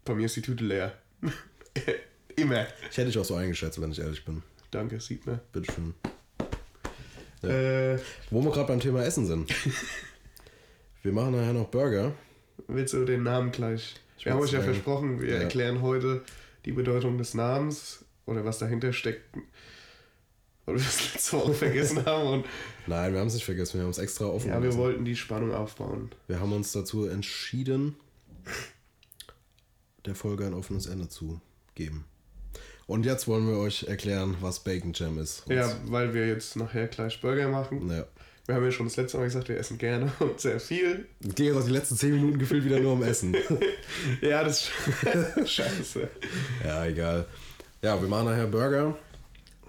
[0.06, 0.98] bei mir ist die Tüte leer.
[2.38, 2.66] Immer.
[2.90, 4.42] Ich hätte dich auch so eingeschätzt, wenn ich ehrlich bin.
[4.72, 5.42] Danke, sieht man.
[5.52, 5.96] Bitteschön.
[7.44, 7.98] Äh,
[8.30, 9.54] Wo wir gerade beim Thema Essen sind.
[11.08, 12.12] Wir machen nachher noch Burger.
[12.68, 13.96] willst du den Namen gleich?
[14.24, 14.74] Wir haben euch ja sagen.
[14.74, 15.42] versprochen, wir Ja.
[15.44, 16.22] erklären heute
[16.66, 19.22] die Bedeutung des Namens oder was dahinter steckt.
[20.66, 22.46] Weil wir es letzte Woche vergessen haben und
[22.88, 24.80] Nein, wir haben es nicht vergessen, wir haben es extra offen ja, wir gelassen.
[24.80, 26.12] wollten die Spannung aufbauen.
[26.28, 27.96] Wir haben uns dazu entschieden,
[30.06, 31.40] der Folge ein offenes Ende zu
[31.76, 32.04] geben.
[32.86, 35.48] Und jetzt wollen wir euch erklären, was Bacon Jam ist.
[35.48, 37.90] Und Ja, weil wir jetzt nachher gleich Burger machen.
[37.90, 38.04] ja.
[38.48, 41.06] Wir haben ja schon das letzte Mal gesagt, wir essen gerne und sehr viel.
[41.22, 43.36] Ging jetzt auch die letzten 10 Minuten gefühlt wieder nur um Essen.
[44.22, 44.70] Ja, das
[45.40, 46.08] ist scheiße.
[46.66, 47.26] ja, egal.
[47.82, 48.98] Ja, wir machen nachher Burger.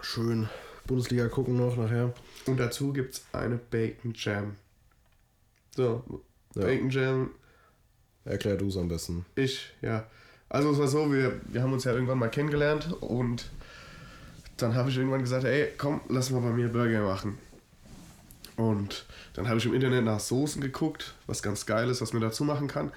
[0.01, 0.49] Schön
[0.87, 2.15] Bundesliga gucken noch nachher.
[2.47, 4.57] Und dazu gibt es eine Bacon Jam.
[5.77, 6.03] So,
[6.55, 6.63] Ja.
[6.65, 7.31] Bacon Jam,
[8.25, 9.25] Erklär du es am besten.
[9.35, 10.07] ich, ja.
[10.49, 13.51] Also es war so, wir, wir haben uns ja irgendwann mal kennengelernt und
[14.57, 17.39] dann habe ich irgendwann gesagt, ey, komm, lass mal bei mir Burger machen.
[18.59, 22.21] Und dann habe ich im Internet nach Soßen geguckt, was ganz geil ist, was man
[22.21, 22.91] dazu machen kann.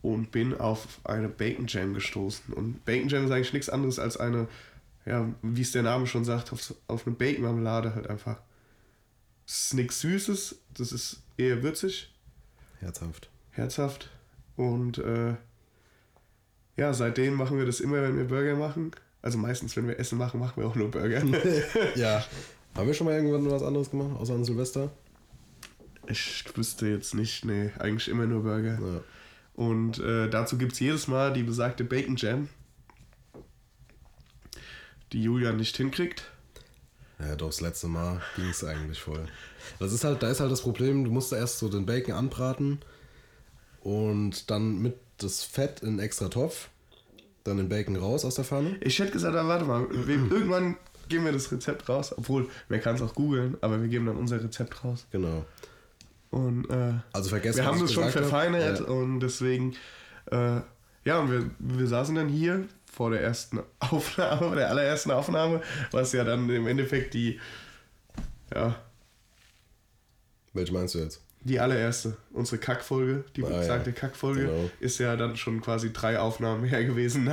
[0.00, 2.54] Und bin auf eine Bacon Jam gestoßen.
[2.54, 4.48] Und Bacon Jam ist eigentlich nichts anderes als eine,
[5.04, 8.38] ja, wie es der Name schon sagt, auf, auf eine Bacon-Marmelade halt einfach.
[9.46, 12.10] Es ist nichts Süßes, das ist eher würzig,
[12.78, 13.28] Herzhaft.
[13.50, 14.08] herzhaft.
[14.56, 15.34] Und äh,
[16.78, 18.92] ja, seitdem machen wir das immer, wenn wir Burger machen.
[19.20, 21.22] Also meistens, wenn wir Essen machen, machen wir auch nur Burger.
[21.96, 22.24] ja.
[22.80, 24.90] Haben wir schon mal irgendwann was anderes gemacht, außer an Silvester?
[26.10, 28.78] ich wüsste jetzt nicht, nee, eigentlich immer nur Burger.
[28.80, 29.00] Ja.
[29.54, 32.48] Und äh, dazu gibt es jedes Mal die besagte Bacon Jam,
[35.12, 36.24] die Julian nicht hinkriegt.
[37.18, 39.26] Ja, doch, das letzte Mal ging es eigentlich voll.
[39.78, 42.14] Das ist halt, da ist halt das Problem, du musst da erst so den Bacon
[42.14, 42.78] anbraten
[43.82, 46.70] und dann mit das Fett in einen extra Topf,
[47.44, 48.78] dann den Bacon raus aus der Pfanne.
[48.80, 50.78] Ich hätte gesagt, warte mal, irgendwann
[51.10, 54.16] geben wir das Rezept raus, obwohl, man kann es auch googeln, aber wir geben dann
[54.16, 55.06] unser Rezept raus.
[55.10, 55.44] Genau.
[56.30, 58.86] Und äh, Also vergessen, wir haben das schon verfeinert Ja.
[58.86, 59.74] und deswegen,
[60.30, 60.60] äh,
[61.04, 66.12] ja, und wir, wir saßen dann hier vor der ersten Aufnahme, der allerersten Aufnahme, was
[66.12, 67.38] ja dann im Endeffekt die,
[68.54, 68.76] ja,
[70.52, 71.20] Welche meinst du jetzt?
[71.42, 73.58] die allererste, unsere Kackfolge, die Ah, ja.
[73.58, 74.70] besagte Kackfolge, Genau.
[74.78, 77.30] ist ja dann schon quasi drei Aufnahmen her gewesen,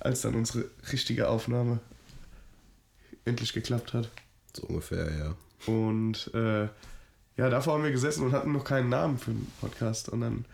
[0.00, 1.80] als dann unsere richtige Aufnahme
[3.24, 4.10] endlich geklappt hat.
[4.56, 5.34] So ungefähr, ja.
[5.72, 6.68] Und äh,
[7.36, 10.08] ja, davor haben wir gesessen und hatten noch keinen Namen für den Podcast.
[10.08, 10.44] Und dann,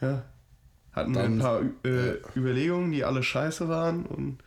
[0.00, 0.22] ja,
[0.92, 2.14] hatten wir ein paar äh, ja.
[2.34, 4.06] Überlegungen, die alle scheiße waren.
[4.06, 4.38] Und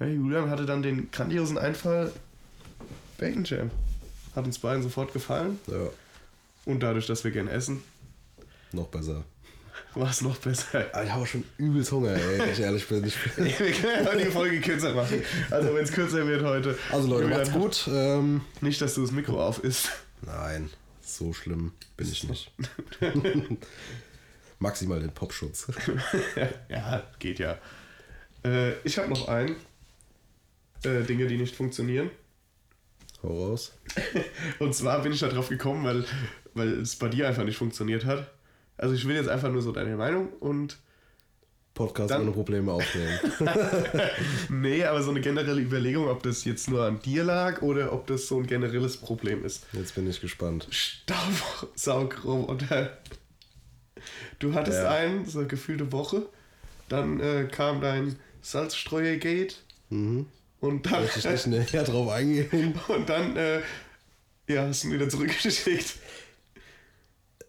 [0.00, 2.12] ja, Julian hatte dann den grandiosen Einfall
[3.18, 3.70] Bacon Jam.
[4.34, 5.58] Hat uns beiden sofort gefallen.
[5.66, 5.88] Ja,
[6.64, 7.82] Und dadurch, dass wir gern essen,
[8.72, 9.24] noch besser.
[9.98, 10.86] War es noch besser.
[10.92, 13.04] Ah, ich habe schon übelst Hunger, ey, wenn ich ehrlich bin.
[13.04, 15.22] Ich, wir können ja auch die Folge kürzer machen.
[15.50, 16.78] Also wenn es kürzer wird heute.
[16.90, 17.88] also Leute, macht's gut.
[17.92, 19.90] Ähm, Nicht, dass du das Mikro auf isst.
[20.22, 22.52] nein, so schlimm bin ich nicht.
[24.58, 25.66] Maximal den Popschutz.
[26.68, 27.58] ja, geht ja.
[28.44, 29.56] Äh, ich habe noch einen.
[30.84, 32.10] Äh, Dinge, die nicht funktionieren.
[33.22, 33.72] Hau raus.
[34.60, 36.04] Und zwar bin ich da drauf gekommen, weil,
[36.54, 38.30] weil es bei dir einfach nicht funktioniert hat.
[38.78, 40.78] Also ich will jetzt einfach nur so deine Meinung und
[41.74, 43.18] Podcast Dann- ohne Probleme aufnehmen.
[44.48, 48.06] nee, aber so eine generelle Überlegung, ob das jetzt nur an dir lag oder ob
[48.08, 49.64] das so ein generelles Problem ist.
[49.72, 50.66] Jetzt bin ich gespannt.
[50.70, 52.96] Staubsaugroboter.
[54.38, 54.90] Du hattest Ja.
[54.90, 56.26] einen, so eine gefühlte Woche.
[56.88, 59.54] Dann äh, kam dein Salzstreuergate.
[59.90, 60.26] Mhm.
[60.60, 62.74] Und dann, Möchte ich nicht näher drauf eingehen.
[62.88, 63.60] und dann äh,
[64.48, 65.94] ja, hast du ihn wieder zurückgeschickt.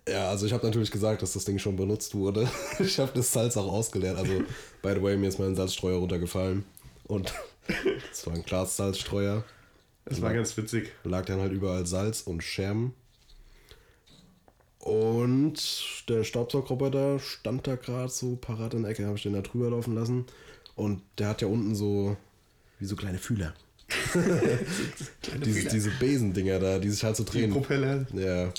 [0.09, 2.49] Ja, also ich habe natürlich gesagt, dass das Ding schon benutzt wurde.
[2.79, 4.17] Ich habe das Salz auch ausgeleert.
[4.17, 4.39] Also,
[4.81, 6.63] by the way, mir ist mein Salzstreuer runtergefallen.
[7.05, 7.33] Und
[8.11, 9.43] es war ein Glas-Salzstreuer.
[10.05, 10.91] Das war ganz witzig.
[11.03, 12.93] lag dann halt überall Salz und Scherben.
[14.79, 15.59] Und
[16.07, 19.69] der Staubsaugroboter stand da gerade so parat in der Ecke, habe ich den da drüber
[19.69, 20.25] laufen lassen.
[20.75, 22.15] Und der hat ja unten so,
[22.79, 23.53] wie so kleine Fühler.
[24.13, 25.71] diese, Fühler.
[25.71, 27.51] diese Besendinger da, die sich halt so Die drehen.
[27.51, 28.07] Propeller.
[28.13, 28.51] Ja, ja.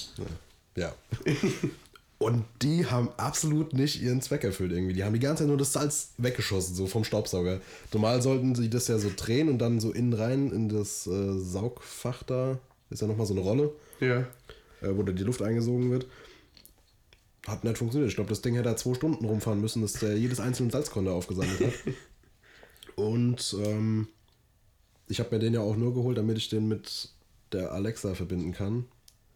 [0.77, 0.95] Ja.
[2.19, 4.93] Und die haben absolut nicht ihren Zweck erfüllt irgendwie.
[4.93, 7.63] Die haben die ganze Zeit nur das Salz weggeschossen, so vom Staubsauger.
[7.95, 11.39] Normal sollten sie das ja so drehen und dann so innen rein in das äh,
[11.39, 12.59] Saugfach da.
[12.91, 14.19] Ist ja nochmal so eine Rolle, Ja.
[14.83, 16.07] äh, wo da die Luft eingesogen wird.
[17.47, 18.11] Hat nicht funktioniert.
[18.11, 21.11] Ich glaube, das Ding hätte da zwei Stunden rumfahren müssen, dass der jedes einzelne Salzkonto
[21.17, 21.73] aufgesammelt hat.
[22.97, 24.09] und ähm,
[25.09, 27.09] ich habe mir den ja auch nur geholt, damit ich den mit
[27.53, 28.85] der Alexa verbinden kann.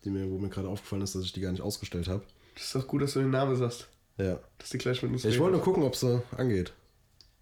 [0.05, 2.23] Die mir, wo mir gerade aufgefallen ist, dass ich die gar nicht ausgestellt habe.
[2.55, 3.89] Das ist doch gut, dass du den Namen sagst.
[4.19, 4.39] Ja.
[4.59, 5.41] Dass die gleich mit uns Ich reden.
[5.43, 6.73] wollte nur gucken, ob sie angeht.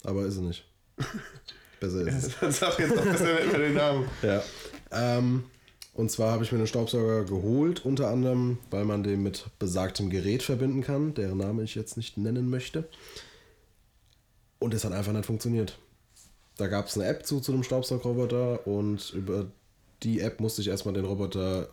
[0.05, 0.65] Aber ist sie nicht.
[1.81, 2.59] Besser ist es.
[2.61, 4.09] Sag jetzt noch besser nicht mehr den Namen.
[4.23, 4.43] Ja.
[4.93, 5.45] Ähm,
[5.95, 10.09] und zwar habe ich mir den Staubsauger geholt, unter anderem, weil man den mit besagtem
[10.09, 12.89] Gerät verbinden kann, deren Name ich jetzt nicht nennen möchte.
[14.59, 15.79] Und es hat einfach nicht funktioniert.
[16.57, 19.47] Da gab es eine App zu, zu dem Staubsaugerroboter und über
[20.03, 21.69] die App musste ich erstmal den Roboter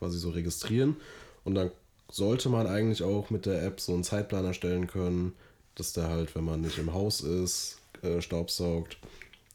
[0.00, 0.96] quasi so registrieren.
[1.44, 1.70] Und dann
[2.10, 5.34] sollte man eigentlich auch mit der App so einen Zeitplan erstellen können,
[5.76, 8.96] dass der halt, wenn man nicht im Haus ist, äh, staubsaugt.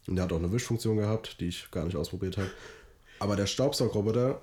[0.06, 2.50] Und der hat auch eine Wischfunktion gehabt, die ich gar nicht ausprobiert habe.
[3.18, 4.40] Aber der Staubsaugroboter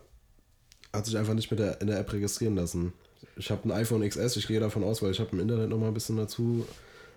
[0.91, 2.93] hat sich einfach nicht mit der, in der App registrieren lassen.
[3.37, 5.79] Ich habe ein iPhone XS, ich gehe davon aus, weil ich habe im Internet noch
[5.79, 6.67] mal ein bisschen dazu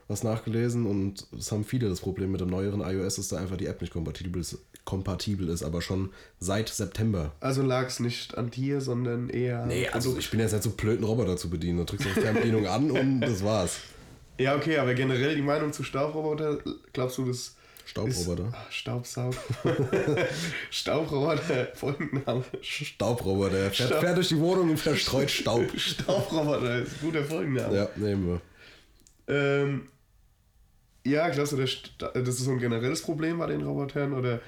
[0.09, 3.57] was nachgelesen und es haben viele das Problem mit dem neueren iOS, dass da einfach
[3.57, 7.33] die App nicht kompatibel ist, kompatibel ist aber schon seit September.
[7.41, 9.67] Also lag es nicht an dir, sondern eher.
[9.67, 11.79] Nee, also ich bin jetzt nicht so blöd, einen Roboter zu bedienen.
[11.79, 13.79] Du drückst die Fernbedienung an und das war's.
[14.39, 16.59] Ja, okay, aber generell die Meinung zu Staubroboter,
[16.93, 18.49] glaubst du, das Staubroboter?
[18.49, 19.35] Ist, ach, Staubsaug.
[20.71, 22.45] Staubroboter, Folgenname.
[22.61, 23.59] Staubroboter.
[23.59, 25.65] Er fährt, fährt durch die Wohnung und verstreut Staub.
[25.77, 27.77] Staubroboter ist ein guter Folgenname.
[27.77, 28.41] Ja, nehmen wir.
[29.35, 29.89] Ähm,
[31.07, 31.73] ja, glaubst du, das
[32.15, 34.13] ist so ein generelles Problem bei den Robotern?
[34.13, 34.41] Oder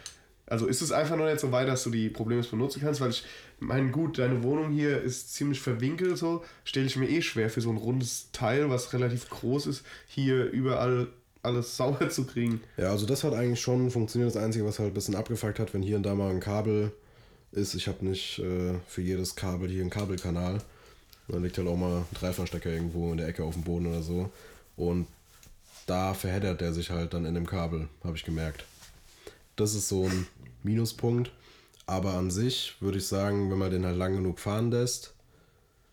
[0.46, 3.00] also ist es einfach noch nicht so weit, dass du die Probleme benutzen kannst?
[3.00, 3.24] Weil ich
[3.60, 6.44] meine, gut, deine Wohnung hier ist ziemlich verwinkelt so.
[6.64, 10.46] Stelle ich mir eh schwer für so ein rundes Teil, was relativ groß ist, hier
[10.46, 11.08] überall
[11.42, 12.60] alles sauber zu kriegen.
[12.76, 14.34] Ja, also das hat eigentlich schon funktioniert.
[14.34, 16.92] Das Einzige, was halt ein bisschen abgefuckt hat, wenn hier und da mal ein Kabel
[17.52, 17.74] ist.
[17.74, 20.58] Ich habe nicht äh, für jedes Kabel hier einen Kabelkanal.
[21.28, 24.02] Dann liegt halt auch mal ein Dreiverstecker irgendwo in der Ecke auf dem Boden oder
[24.02, 24.30] so.
[24.76, 25.06] Und
[25.88, 28.64] da verheddert der sich halt dann in dem Kabel, habe ich gemerkt.
[29.56, 30.26] Das ist so ein
[30.62, 31.32] Minuspunkt.
[31.86, 35.14] Aber an sich würde ich sagen, wenn man den halt lang genug fahren lässt,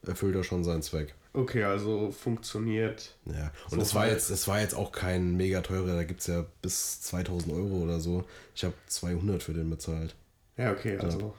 [0.05, 1.15] erfüllt er schon seinen Zweck.
[1.31, 3.15] Okay, also funktioniert.
[3.25, 6.19] Ja, und es so war jetzt, es war jetzt auch kein mega teurer, da gibt
[6.21, 8.25] es ja bis 2000 Euro oder so.
[8.53, 10.15] Ich habe 200 für den bezahlt.
[10.57, 11.33] Ja, okay, also ja.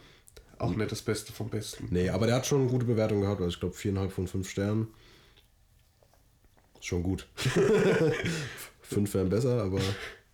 [0.58, 1.88] auch nicht das Beste vom Besten.
[1.90, 4.50] Nee, aber der hat schon eine gute Bewertung gehabt, also ich glaube 4,5 von 5
[4.50, 4.88] Sternen.
[6.80, 7.26] Schon gut.
[8.82, 9.80] 5 wären besser, aber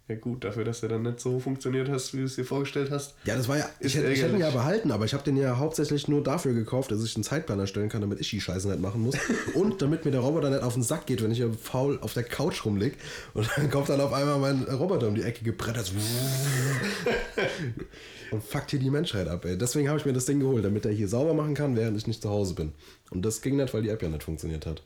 [0.09, 2.91] ja gut, dafür, dass er dann nicht so funktioniert hast, wie du es dir vorgestellt
[2.91, 3.15] hast.
[3.25, 5.37] Ja, das war ja, ich, hätte, ich hätte ihn ja behalten, aber ich habe den
[5.37, 8.69] ja hauptsächlich nur dafür gekauft, dass ich einen Zeitplan erstellen kann, damit ich die Scheiße
[8.69, 9.15] nicht machen muss.
[9.55, 12.15] und damit mir der Roboter nicht auf den Sack geht, wenn ich hier faul auf
[12.15, 12.99] der Couch rumlieg.
[13.33, 15.93] Und dann kommt dann auf einmal mein Roboter um die Ecke gebrettert.
[18.33, 19.57] und fuckt hier die Menschheit ab, ey.
[19.57, 22.09] Deswegen habe ich mir das Ding geholt, damit er hier sauber machen kann, während ich
[22.09, 22.73] nicht zu Hause bin.
[23.11, 24.83] Und das ging nicht, weil die App ja nicht funktioniert hat.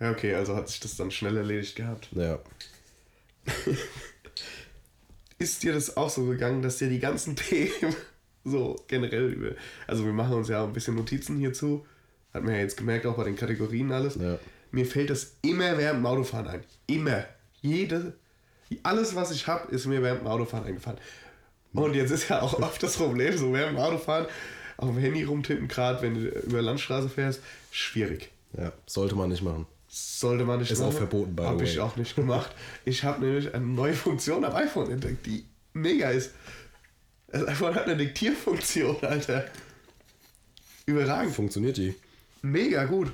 [0.00, 2.08] Ja, okay, also hat sich das dann schnell erledigt gehabt.
[2.12, 2.38] Ja.
[5.38, 7.94] ist dir das auch so gegangen, dass dir die ganzen Themen
[8.44, 9.50] so generell über.
[9.86, 11.86] Also wir machen uns ja ein bisschen Notizen hierzu.
[12.32, 14.16] Hat man ja jetzt gemerkt, auch bei den Kategorien alles.
[14.16, 14.38] Ja.
[14.72, 16.64] Mir fällt das immer während dem Autofahren ein.
[16.86, 17.24] Immer.
[17.62, 18.14] Jede.
[18.82, 20.98] Alles, was ich habe, ist mir während dem Autofahren eingefallen.
[21.72, 24.26] Und jetzt ist ja auch oft das Problem, so während dem Autofahren
[24.76, 28.30] auf dem Handy rumtippen, gerade wenn du über Landstraße fährst, schwierig.
[28.56, 29.66] Ja, sollte man nicht machen.
[29.96, 30.88] Sollte man nicht ist machen.
[30.88, 32.50] Ist auch verboten, bei Habe ich auch nicht gemacht.
[32.84, 36.32] Ich habe nämlich eine neue Funktion am iPhone entdeckt, die mega ist.
[37.28, 39.44] Das iPhone hat eine Diktierfunktion, Alter.
[40.86, 41.32] Überragend.
[41.32, 41.94] Funktioniert die?
[42.42, 43.12] Mega gut.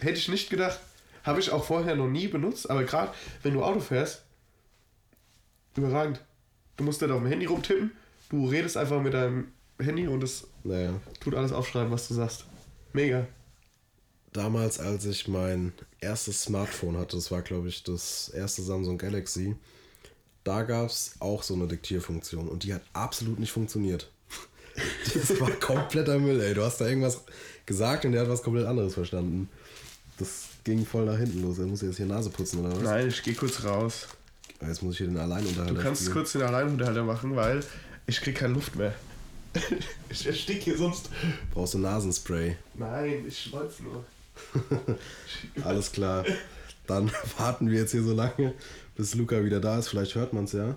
[0.00, 0.80] Hätte ich nicht gedacht.
[1.22, 4.24] Habe ich auch vorher noch nie benutzt, aber gerade wenn du Auto fährst,
[5.76, 6.20] überragend.
[6.76, 7.92] Du musst nicht auf dem Handy rumtippen,
[8.28, 10.94] du redest einfach mit deinem Handy und es naja.
[11.20, 12.44] tut alles aufschreiben, was du sagst.
[12.92, 13.24] Mega
[14.38, 19.56] damals, als ich mein erstes Smartphone hatte, das war glaube ich das erste Samsung Galaxy,
[20.44, 24.10] da gab es auch so eine Diktierfunktion und die hat absolut nicht funktioniert.
[25.12, 26.54] Das war kompletter Müll, ey.
[26.54, 27.24] Du hast da irgendwas
[27.66, 29.48] gesagt und der hat was komplett anderes verstanden.
[30.18, 31.58] Das ging voll nach hinten los.
[31.58, 32.82] Er muss jetzt hier Nase putzen oder was?
[32.82, 34.06] Nein, ich gehe kurz raus.
[34.60, 36.14] Jetzt muss ich hier den Alleinunterhalter Du kannst spielen.
[36.14, 37.64] kurz den Alleinunterhalter machen, weil
[38.06, 38.94] ich krieg keine Luft mehr.
[40.10, 41.10] ich ersticke hier sonst.
[41.52, 42.56] Brauchst du Nasenspray?
[42.74, 44.04] Nein, ich schneuze nur.
[45.64, 46.24] Alles klar.
[46.86, 48.54] Dann warten wir jetzt hier so lange,
[48.96, 49.88] bis Luca wieder da ist.
[49.88, 50.76] Vielleicht hört man es ja.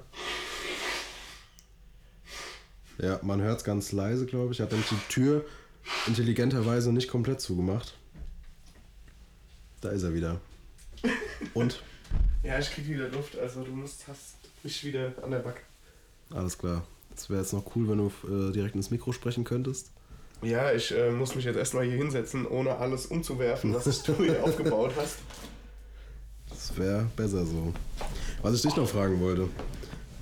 [2.98, 4.62] Ja, man hört es ganz leise, glaube ich.
[4.62, 5.46] Hat nämlich die Tür
[6.06, 7.98] intelligenterweise nicht komplett zugemacht.
[9.82, 10.40] Da ist er wieder.
[11.54, 11.82] Und?
[12.44, 13.38] Ja, ich krieg wieder Luft.
[13.38, 15.62] Also du musst, hast mich wieder an der Backe.
[16.32, 16.84] Alles klar.
[17.16, 19.92] Es wäre jetzt noch cool, wenn du äh, direkt ins Mikro sprechen könntest.
[20.42, 24.44] Ja, ich äh, muss mich jetzt erstmal hier hinsetzen, ohne alles umzuwerfen, was du hier
[24.44, 25.18] aufgebaut hast.
[26.50, 27.74] Das wäre besser so.
[28.42, 29.50] Was ich dich noch fragen wollte.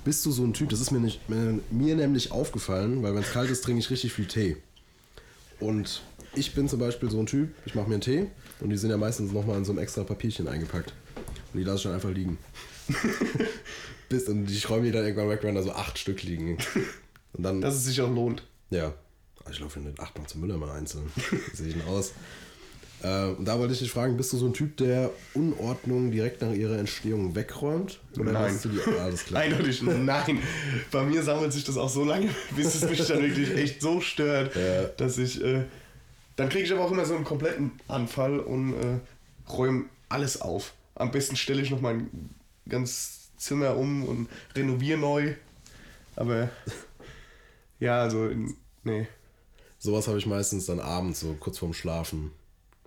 [0.04, 3.22] Bist du so ein Typ, das ist mir, nicht, mir, mir nämlich aufgefallen, weil wenn
[3.22, 4.56] es kalt ist, trinke ich richtig viel Tee.
[5.58, 6.02] Und
[6.34, 8.26] ich bin zum Beispiel so ein Typ, ich mache mir einen Tee
[8.60, 10.94] und die sind ja meistens nochmal in so einem extra Papierchen eingepackt.
[11.52, 12.38] Und die lasse ich dann einfach liegen.
[14.08, 16.58] Bis, und ich räume die dann irgendwann weg, wenn da so acht Stück liegen.
[17.32, 18.46] Und dann, Dass es sich auch lohnt.
[18.70, 18.94] Ja,
[19.50, 21.10] ich laufe nicht achtmal zum Müller mal einzeln.
[21.54, 22.12] Sehe ich denn aus?
[23.02, 26.42] Äh, und da wollte ich dich fragen, bist du so ein Typ, der Unordnung direkt
[26.42, 28.00] nach ihrer Entstehung wegräumt?
[28.18, 28.58] Oder nein.
[28.62, 29.42] Du die, ah, alles klar.
[29.42, 30.38] Eindeutig nein.
[30.90, 34.00] Bei mir sammelt sich das auch so lange, bis es mich dann wirklich echt so
[34.00, 34.84] stört, ja.
[34.96, 35.42] dass ich.
[35.42, 35.64] Äh,
[36.36, 40.74] dann kriege ich aber auch immer so einen kompletten Anfall und äh, räume alles auf.
[40.94, 42.08] Am besten stelle ich noch mein
[42.68, 45.34] ganz Zimmer um und renoviere neu.
[46.16, 46.50] Aber
[47.78, 48.30] ja, also
[48.84, 49.08] nee.
[49.82, 52.30] Sowas habe ich meistens dann abends, so kurz vorm Schlafen.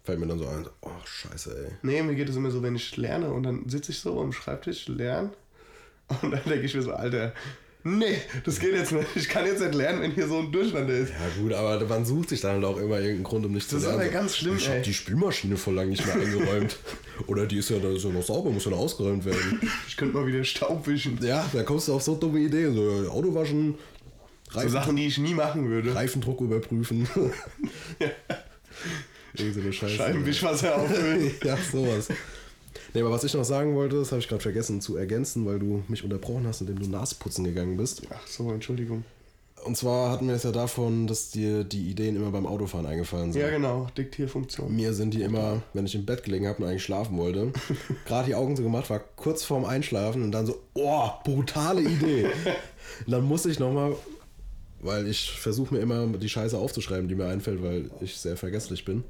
[0.03, 1.71] Fällt mir dann so ein, oh scheiße, ey.
[1.81, 4.31] Nee, mir geht es immer so, wenn ich lerne und dann sitze ich so am
[4.31, 5.31] Schreibtisch, lerne
[6.21, 7.33] und dann denke ich mir so, Alter,
[7.85, 9.07] nee, das geht jetzt nicht.
[9.15, 11.09] Ich kann jetzt nicht lernen, wenn hier so ein Durcheinander ist.
[11.09, 13.75] Ja gut, aber man sucht sich dann halt auch immer irgendeinen Grund, um nicht zu
[13.77, 14.01] Das ist lernen.
[14.03, 16.77] aber ganz schlimm, Ich habe die Spülmaschine voll lang nicht mehr eingeräumt.
[17.27, 19.61] Oder die ist ja, da ist ja noch sauber, muss ja noch ausgeräumt werden.
[19.87, 21.17] Ich könnte mal wieder Staub wischen.
[21.23, 22.75] Ja, da kommst du auf so dumme Ideen.
[22.75, 23.75] So Auto waschen,
[24.53, 25.95] So Reifen, Sachen, die ich nie machen würde.
[25.95, 27.07] Reifendruck überprüfen.
[29.33, 29.95] Irgend so eine Scheiße.
[29.95, 31.31] Scheibenwischwasser auffüllen.
[31.43, 32.09] ja, sowas.
[32.93, 35.57] Nee, aber was ich noch sagen wollte, das habe ich gerade vergessen zu ergänzen, weil
[35.57, 38.03] du mich unterbrochen hast, indem du Nasputzen gegangen bist.
[38.11, 39.03] Ach so, Entschuldigung.
[39.65, 43.31] Und zwar hatten wir es ja davon, dass dir die Ideen immer beim Autofahren eingefallen
[43.31, 43.41] sind.
[43.41, 44.75] Ja, genau, Diktierfunktion.
[44.75, 47.53] Mir sind die immer, wenn ich im Bett gelegen habe und eigentlich schlafen wollte,
[48.05, 52.25] gerade die Augen so gemacht, war kurz vorm Einschlafen und dann so, oh, brutale Idee.
[53.05, 53.95] und dann musste ich nochmal,
[54.83, 58.85] weil ich versuche mir immer die Scheiße aufzuschreiben, die mir einfällt, weil ich sehr vergesslich
[58.85, 59.03] bin.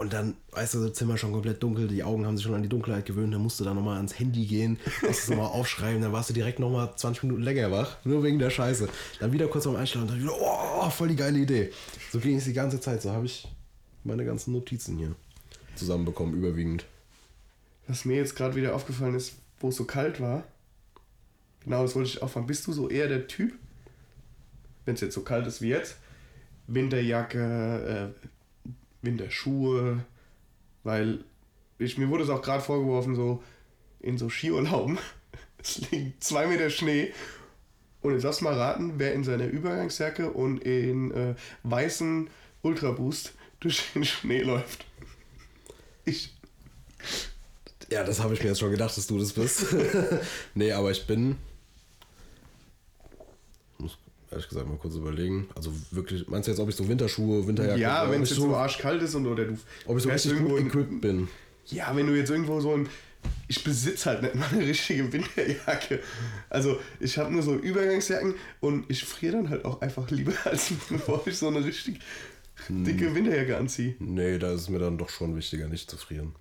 [0.00, 2.62] Und dann, weißt du, das Zimmer schon komplett dunkel, die Augen haben sich schon an
[2.62, 6.00] die Dunkelheit gewöhnt, dann musst du da nochmal ans Handy gehen, musst es nochmal aufschreiben,
[6.00, 8.88] dann warst du direkt nochmal 20 Minuten länger wach, nur wegen der Scheiße.
[9.18, 11.70] Dann wieder kurz vorm Einschlafen und dann wieder, oh, voll die geile Idee.
[12.10, 13.46] So ging es die ganze Zeit, so habe ich
[14.02, 15.14] meine ganzen Notizen hier
[15.74, 16.86] zusammenbekommen, überwiegend.
[17.86, 20.44] Was mir jetzt gerade wieder aufgefallen ist, wo es so kalt war.
[21.64, 22.46] Genau, das wollte ich auffangen.
[22.46, 23.52] Bist du so eher der Typ,
[24.84, 25.96] wenn es jetzt so kalt ist wie jetzt,
[26.66, 28.26] Winterjacke, äh,
[29.02, 30.04] Winterschuhe,
[30.84, 31.24] weil
[31.78, 33.42] ich, mir wurde es auch gerade vorgeworfen, so
[34.00, 34.98] in so Skiurlauben,
[35.58, 37.12] es liegt zwei Meter Schnee
[38.02, 42.30] und jetzt lass mal raten, wer in seiner Übergangsjacke und in äh, weißen
[42.62, 44.86] Ultraboost durch den Schnee läuft.
[46.04, 46.34] Ich.
[47.90, 49.66] Ja, das habe ich mir jetzt schon gedacht, dass du das bist.
[50.54, 51.36] nee, aber ich bin.
[54.30, 55.48] Ehrlich gesagt mal kurz überlegen.
[55.56, 59.02] Also wirklich, meinst du jetzt, ob ich so Winterschuhe, Winterjacke Ja, wenn es so, arschkalt
[59.02, 61.28] ist und oder du ob ich so richtig gut equipped bin.
[61.66, 62.88] Ja, wenn du jetzt irgendwo so ein.
[63.48, 66.00] Ich besitze halt nicht mal eine richtige Winterjacke.
[66.48, 70.72] Also ich habe nur so Übergangsjacken und ich friere dann halt auch einfach lieber, als
[70.88, 72.00] bevor ich so eine richtig
[72.66, 72.84] Hm.
[72.84, 73.94] dicke Winterjacke anziehe.
[73.98, 76.34] Nee, da ist es mir dann doch schon wichtiger, nicht zu frieren.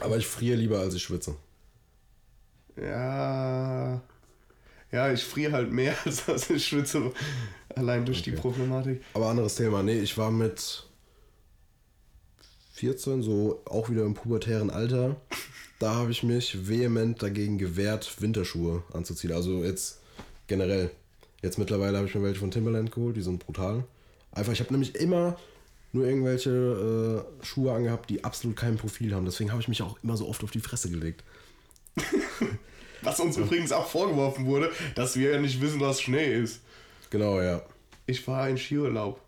[0.00, 1.34] Aber ich friere lieber, als ich schwitze.
[2.80, 4.00] Ja.
[4.92, 7.12] Ja, ich friere halt mehr, als dass ich schwitze.
[7.76, 8.40] Allein durch die Okay.
[8.40, 9.02] Problematik.
[9.14, 9.82] Aber anderes Thema.
[9.82, 10.84] Nee, ich war mit
[12.74, 15.16] 14, so auch wieder im pubertären Alter.
[15.78, 19.32] Da habe ich mich vehement dagegen gewehrt, Winterschuhe anzuziehen.
[19.32, 20.00] Also jetzt
[20.46, 20.90] generell.
[21.42, 23.84] Jetzt mittlerweile habe ich mir welche von Timberland geholt, die sind brutal.
[24.32, 25.38] Einfach, ich habe nämlich immer
[25.92, 29.24] nur irgendwelche äh, Schuhe angehabt, die absolut kein Profil haben.
[29.24, 31.24] Deswegen habe ich mich auch immer so oft auf die Fresse gelegt.
[33.02, 36.60] Was uns übrigens auch vorgeworfen wurde, dass wir ja nicht wissen, was Schnee ist.
[37.10, 37.62] Genau, ja.
[38.06, 39.20] Ich war in Skiurlaub.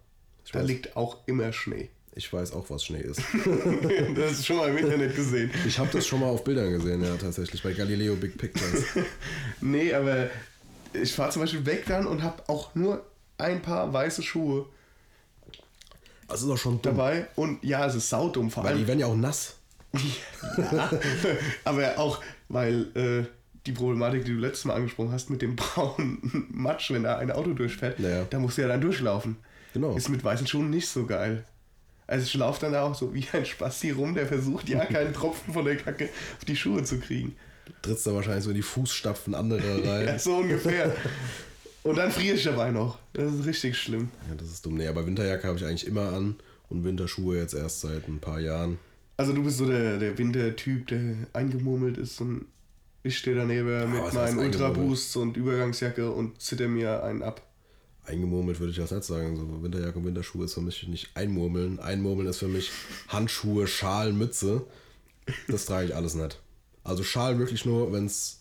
[0.53, 0.67] Da weiß.
[0.67, 1.89] liegt auch immer Schnee.
[2.15, 3.21] Ich weiß auch, was Schnee ist.
[4.17, 5.51] das ist schon mal im Internet gesehen.
[5.67, 8.85] Ich habe das schon mal auf Bildern gesehen, ja, tatsächlich, bei Galileo Big Pictures.
[9.63, 10.29] Nee, aber
[10.93, 13.03] ich fahre zum Beispiel weg dann und habe auch nur
[13.39, 14.67] ein paar weiße Schuhe
[16.29, 16.97] Das ist auch schon dumm.
[16.97, 17.29] dabei.
[17.37, 18.89] Und ja, es ist saudumm vor Weil die allem.
[18.89, 19.57] werden ja auch nass.
[20.73, 20.91] Ja,
[21.65, 23.25] aber auch, weil äh,
[23.67, 27.31] die Problematik, die du letztes Mal angesprochen hast, mit dem braunen Matsch, wenn da ein
[27.31, 28.25] Auto durchfährt, Ja.
[28.25, 29.37] da musst du ja dann durchlaufen.
[29.75, 29.97] Genau.
[29.97, 31.45] Ist mit weißen Schuhen nicht so geil.
[32.07, 35.55] Also ich laufe dann auch so wie ein Spasti rum, der versucht ja keinen Tropfen
[35.55, 37.37] von der Kacke auf die Schuhe zu kriegen.
[37.81, 39.85] trittst da wahrscheinlich so in die Fußstapfen anderer rein.
[39.85, 40.19] Ja, ja.
[40.19, 40.95] so ungefähr.
[41.85, 42.99] Und dann friere ich dabei noch.
[43.13, 44.11] Das ist richtig schlimm.
[44.37, 44.75] das ist dumm.
[44.75, 46.37] Nee, aber Winterjacke habe ich eigentlich immer an
[46.69, 48.79] und Winterschuhe jetzt erst seit ein paar Jahren.
[49.17, 52.47] Also du bist so der, der Wintertyp, der eingemurmelt ist und
[53.03, 54.39] ich stehe daneben was mit meinen?
[54.39, 57.43] Ultraboosts und Übergangsjacke und zitter mir einen ab.
[58.05, 59.37] Eingemurmelt würde ich das nicht sagen.
[59.37, 61.79] So Winterjacke und Winterschuhe ist für mich nicht einmurmeln.
[61.79, 62.71] Einmurmeln ist für mich
[63.09, 64.67] Handschuhe, Schal, Mütze.
[65.49, 66.41] Das trage ich alles nicht.
[66.85, 68.41] Also Schal wirklich nur, wenn es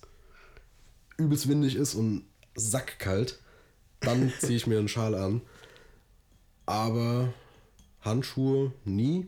[1.18, 3.40] übelst windig ist und sackkalt.
[4.00, 5.42] Dann ziehe ich mir einen Schal an.
[6.66, 7.34] Aber
[8.02, 9.28] Handschuhe nie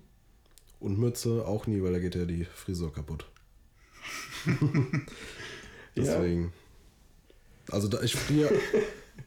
[0.80, 3.26] und Mütze auch nie, weil da geht ja die Frisur kaputt.
[5.95, 6.51] Deswegen.
[7.69, 8.51] Also da ich friere,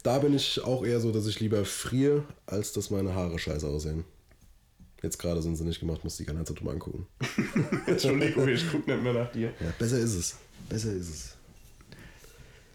[0.03, 3.67] da bin ich auch eher so, dass ich lieber friere, als dass meine Haare scheiße
[3.67, 4.05] aussehen.
[5.03, 7.07] Jetzt gerade sind sie nicht gemacht, muss die keiner zu dumm angucken.
[7.87, 9.53] Entschuldigung, ich gucke nicht mehr nach dir.
[9.61, 10.37] Ja, besser ist es.
[10.69, 11.37] Besser ist es.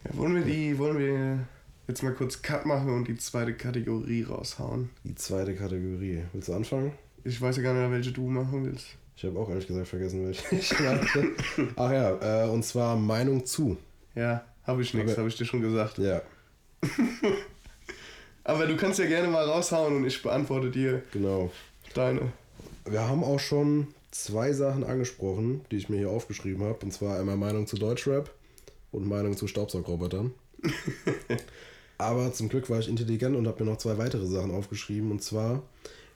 [0.06, 1.48] Ja, wollen wir die, wollen wir
[1.88, 4.90] jetzt mal kurz Cut machen und die zweite Kategorie raushauen?
[5.04, 6.24] Die zweite Kategorie.
[6.32, 6.94] Willst du anfangen?
[7.24, 8.88] Ich weiß ja gar nicht, welche du machen willst.
[9.22, 11.28] Ich habe auch ehrlich gesagt vergessen, welche ich hatte.
[11.76, 13.78] Ach ja, äh, und zwar Meinung zu.
[14.16, 16.00] Ja, habe ich nichts, habe ich dir schon gesagt.
[16.00, 16.24] Ja,
[18.44, 21.52] Aber du kannst ja gerne mal raushauen und ich beantworte dir genau.
[21.94, 22.32] deine.
[22.86, 26.80] wir haben auch schon zwei Sachen angesprochen, die ich mir hier aufgeschrieben habe.
[26.84, 28.34] Und zwar einmal Meinung zu Deutschrap
[28.92, 30.34] und Meinung zu Staubsaugrobotern.
[32.00, 35.12] Aber zum Glück war ich intelligent und habe mir noch zwei weitere Sachen aufgeschrieben.
[35.12, 35.62] Und zwar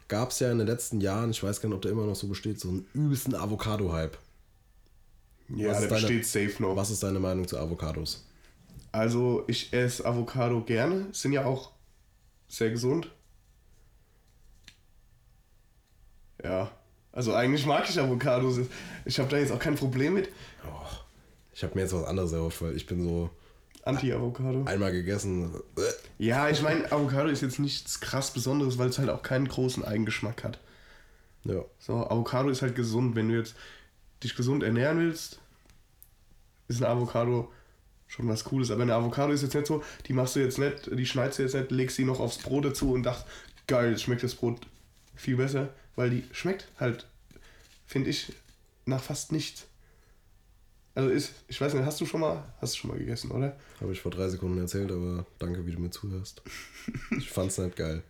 [0.08, 2.16] gab es ja in den letzten Jahren, ich weiß gar nicht, ob der immer noch
[2.16, 4.18] so besteht, so einen übelsten Avocado-Hype.
[5.50, 6.76] Ja, Was der deine- besteht safe noch.
[6.76, 8.26] Was ist deine Meinung zu Avocados?
[8.92, 11.08] Also ich esse Avocado gerne.
[11.12, 11.72] Sind ja auch
[12.48, 13.12] sehr gesund.
[16.44, 16.72] Ja.
[17.12, 18.60] Also eigentlich mag ich Avocados.
[19.06, 20.30] Ich habe da jetzt auch kein Problem mit.
[20.66, 20.86] Oh,
[21.54, 23.30] ich habe mir jetzt was anderes erhofft, weil ich bin so
[23.84, 24.64] Anti-Avocado.
[24.66, 25.54] einmal gegessen.
[26.18, 29.84] Ja, ich meine, Avocado ist jetzt nichts krass Besonderes, weil es halt auch keinen großen
[29.84, 30.60] Eigengeschmack hat.
[31.44, 31.64] Ja.
[31.80, 33.16] So, Avocado ist halt gesund.
[33.16, 33.56] Wenn du jetzt
[34.24, 35.40] dich gesund ernähren willst,
[36.68, 37.52] ist eine Avocado
[38.08, 38.72] schon was Cooles.
[38.72, 41.44] Aber eine Avocado ist jetzt nicht so, die machst du jetzt nicht, die schneidest du
[41.44, 43.28] jetzt nicht, legst sie noch aufs Brot dazu und dachtest,
[43.68, 44.62] geil, jetzt schmeckt das Brot
[45.16, 47.08] viel besser, weil die schmeckt halt,
[47.86, 48.34] finde ich,
[48.86, 49.68] nach fast nichts.
[50.96, 53.58] Also ist, ich weiß nicht, hast du schon mal, hast du schon mal gegessen, oder?
[53.82, 56.42] Habe ich vor drei Sekunden erzählt, aber danke, wie du mir zuhörst.
[57.18, 58.02] Ich fand's nicht geil.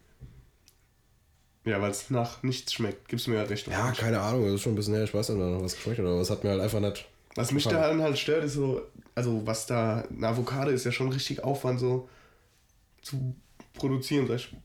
[1.65, 3.07] Ja, weil es nach nichts schmeckt.
[3.07, 3.65] Gibst du mir ja recht.
[3.67, 5.75] Ja, keine Ahnung, das ist schon ein bisschen her, ich weiß nicht, da noch was
[5.75, 7.07] geschmeckt hat, aber es hat mir halt einfach nicht.
[7.33, 8.83] Was mich daran halt stört, ist so,
[9.15, 12.07] also was da, eine Avocado ist ja schon richtig Aufwand so
[13.01, 13.35] zu
[13.73, 14.55] produzieren, sag ich,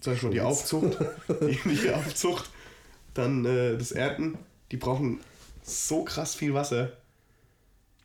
[0.00, 0.40] sag ich mal, die.
[0.42, 0.98] Aufzucht,
[1.40, 2.50] die, die Aufzucht,
[3.14, 4.38] dann äh, das Ernten,
[4.70, 5.20] die brauchen
[5.62, 6.92] so krass viel Wasser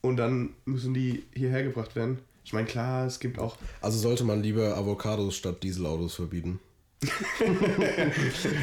[0.02, 2.20] und dann müssen die hierher gebracht werden.
[2.46, 6.60] Ich meine, klar, es gibt auch, Also sollte man lieber Avocados statt Dieselautos verbieten.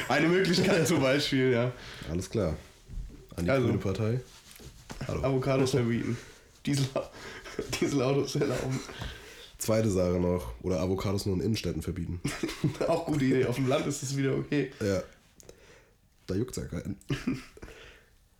[0.09, 1.72] eine Möglichkeit zum Beispiel, ja,
[2.11, 2.57] Alles klar.
[3.36, 3.66] An die Also.
[3.66, 4.20] grüne Partei.
[5.07, 5.22] Hallo.
[5.22, 6.16] Avocados verbieten.
[6.64, 6.86] Diesel,
[7.80, 8.80] Dieselautos erlauben.
[9.59, 10.53] Zweite Sache noch.
[10.62, 12.20] Oder Avocados nur in Innenstädten verbieten.
[12.88, 13.47] Auch gute Idee.
[13.47, 14.70] Auf dem Land ist es wieder okay.
[14.80, 15.03] Ja.
[16.26, 16.97] Da juckt's ja keinen.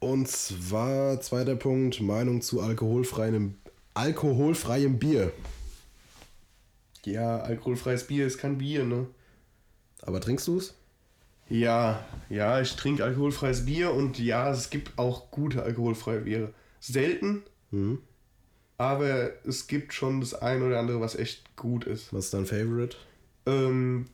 [0.05, 3.55] Und zwar, zweiter Punkt, Meinung zu alkoholfreiem,
[3.95, 5.33] alkoholfreiem Bier.
[7.07, 9.07] Ja, alkoholfreies Bier ist kein Bier, ne?
[10.03, 10.75] Aber trinkst du's?
[11.49, 16.53] Ja, ja, ich trinke alkoholfreies Bier und ja, es gibt auch gute alkoholfreie Biere.
[16.81, 17.99] Selten, Mhm.
[18.77, 22.13] aber es gibt schon das ein oder andere, was echt gut ist.
[22.13, 22.97] Was ist dein Favorite?
[23.47, 24.05] Ähm,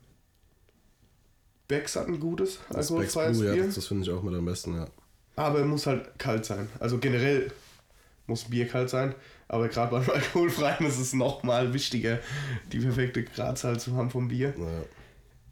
[1.66, 4.44] Becks hat ein gutes alkoholfreies Blue, ja, Bier, das, das finde ich auch mit am
[4.44, 4.86] besten, ja.
[5.44, 6.68] Aber es muss halt kalt sein.
[6.78, 7.50] Also generell
[8.26, 9.14] muss Bier kalt sein,
[9.48, 12.18] aber gerade beim alkoholfreien ist es nochmal wichtiger,
[12.72, 14.54] die perfekte Gradzahl zu haben vom Bier.
[14.56, 14.82] Naja.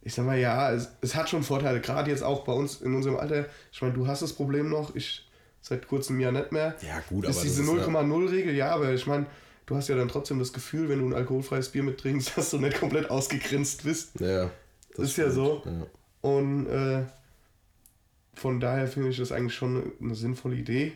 [0.03, 2.95] Ich sag mal, ja, es, es hat schon Vorteile, gerade jetzt auch bei uns in
[2.95, 3.47] unserem Alter.
[3.73, 5.29] Ich meine, du hast das Problem noch, ich
[5.61, 6.77] seit kurzem ja nicht mehr.
[6.87, 9.27] Ja, gut, ist aber diese das ist ja- 0,0-Regel, ja, aber ich meine,
[9.67, 12.59] du hast ja dann trotzdem das Gefühl, wenn du ein alkoholfreies Bier mittrinkst, dass du
[12.59, 14.19] nicht komplett ausgegrenzt bist.
[14.21, 14.51] Ja,
[14.97, 15.63] Ist ja so.
[15.67, 15.87] Ja.
[16.23, 17.03] Und äh,
[18.39, 20.93] von daher finde ich das eigentlich schon eine sinnvolle Idee.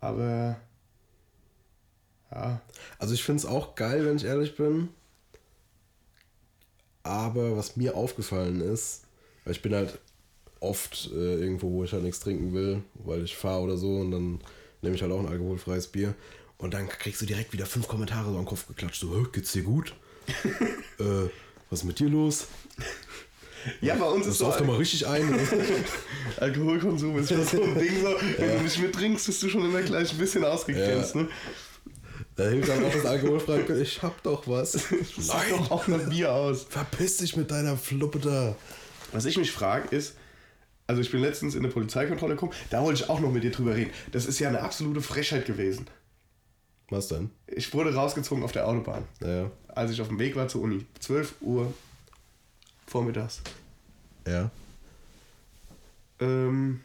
[0.00, 0.60] Aber
[2.30, 2.60] ja,
[2.98, 4.90] Also ich finde es auch geil, wenn ich ehrlich bin.
[7.02, 9.04] Aber was mir aufgefallen ist,
[9.44, 9.98] weil ich bin halt
[10.60, 14.10] oft äh, irgendwo, wo ich halt nichts trinken will, weil ich fahre oder so und
[14.10, 14.40] dann
[14.82, 16.14] nehme ich halt auch ein alkoholfreies Bier.
[16.58, 19.00] Und dann kriegst du direkt wieder fünf Kommentare so am Kopf geklatscht.
[19.00, 19.94] So, "Hä, geht's dir gut?
[20.98, 21.28] äh,
[21.70, 22.48] was ist mit dir los?
[23.80, 25.38] Ja, bei uns Das ist so, doch mal richtig ein.
[26.40, 29.82] Alkoholkonsum ist schon so ein Ding so, wenn du nicht mittrinkst, bist du schon immer
[29.82, 31.22] gleich ein bisschen ausgegrenzt, Ja.
[31.22, 31.28] ne?
[32.36, 33.80] da hilft dann auch das alkoholfreie Bier.
[33.80, 34.72] Ich hab doch was.
[35.18, 36.66] Sag doch auch nach Bier aus.
[36.68, 38.54] Verpiss dich mit deiner Fluppe da.
[39.12, 40.14] Was ich mich frage ist,
[40.86, 43.50] also ich bin letztens in eine Polizeikontrolle gekommen, da wollte ich auch noch mit dir
[43.50, 43.90] drüber reden.
[44.12, 45.86] Das ist ja eine absolute Frechheit gewesen.
[46.90, 47.30] Was denn?
[47.46, 49.50] Ich wurde rausgezogen auf der Autobahn, Ja.
[49.68, 50.86] als ich auf dem Weg war zur Uni.
[51.00, 51.72] 12 Uhr
[52.88, 53.40] vormittags.
[54.26, 54.50] Ja.
[56.20, 56.80] Ähm,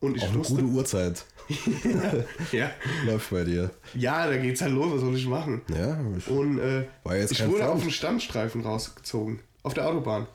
[0.00, 1.24] und ich Auch eine wusste, gute Uhrzeit.
[2.52, 2.70] ja,
[3.04, 3.70] Läuft bei dir.
[3.94, 5.62] ja, da geht's halt los, was soll ich machen?
[5.68, 7.62] Ja, ich, Und äh, ich wurde Front.
[7.62, 9.40] auf den Standstreifen rausgezogen.
[9.62, 10.26] Auf der Autobahn.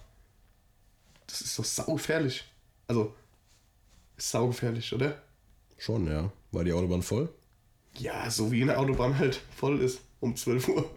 [1.26, 2.44] Das ist doch saugefährlich.
[2.88, 3.14] Also,
[4.18, 5.22] ist saugefährlich, oder?
[5.78, 6.32] schon, ja.
[6.52, 7.30] War die Autobahn voll?
[7.98, 10.90] Ja, so wie eine Autobahn halt voll ist um 12 Uhr.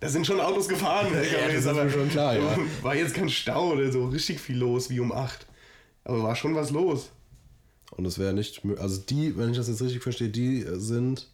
[0.00, 2.58] Da sind schon Autos gefahren, LKWs, das ist schon klar, ja.
[2.82, 5.46] War jetzt kein Stau oder so, richtig viel los wie um 8.
[6.04, 7.10] Aber war schon was los.
[7.92, 11.28] Und es wäre nicht, also die, wenn ich das jetzt richtig verstehe, die sind,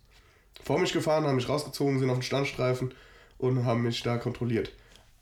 [0.63, 2.95] Vor mich gefahren, haben mich rausgezogen, sind auf den Standstreifen
[3.39, 4.71] und haben mich da kontrolliert.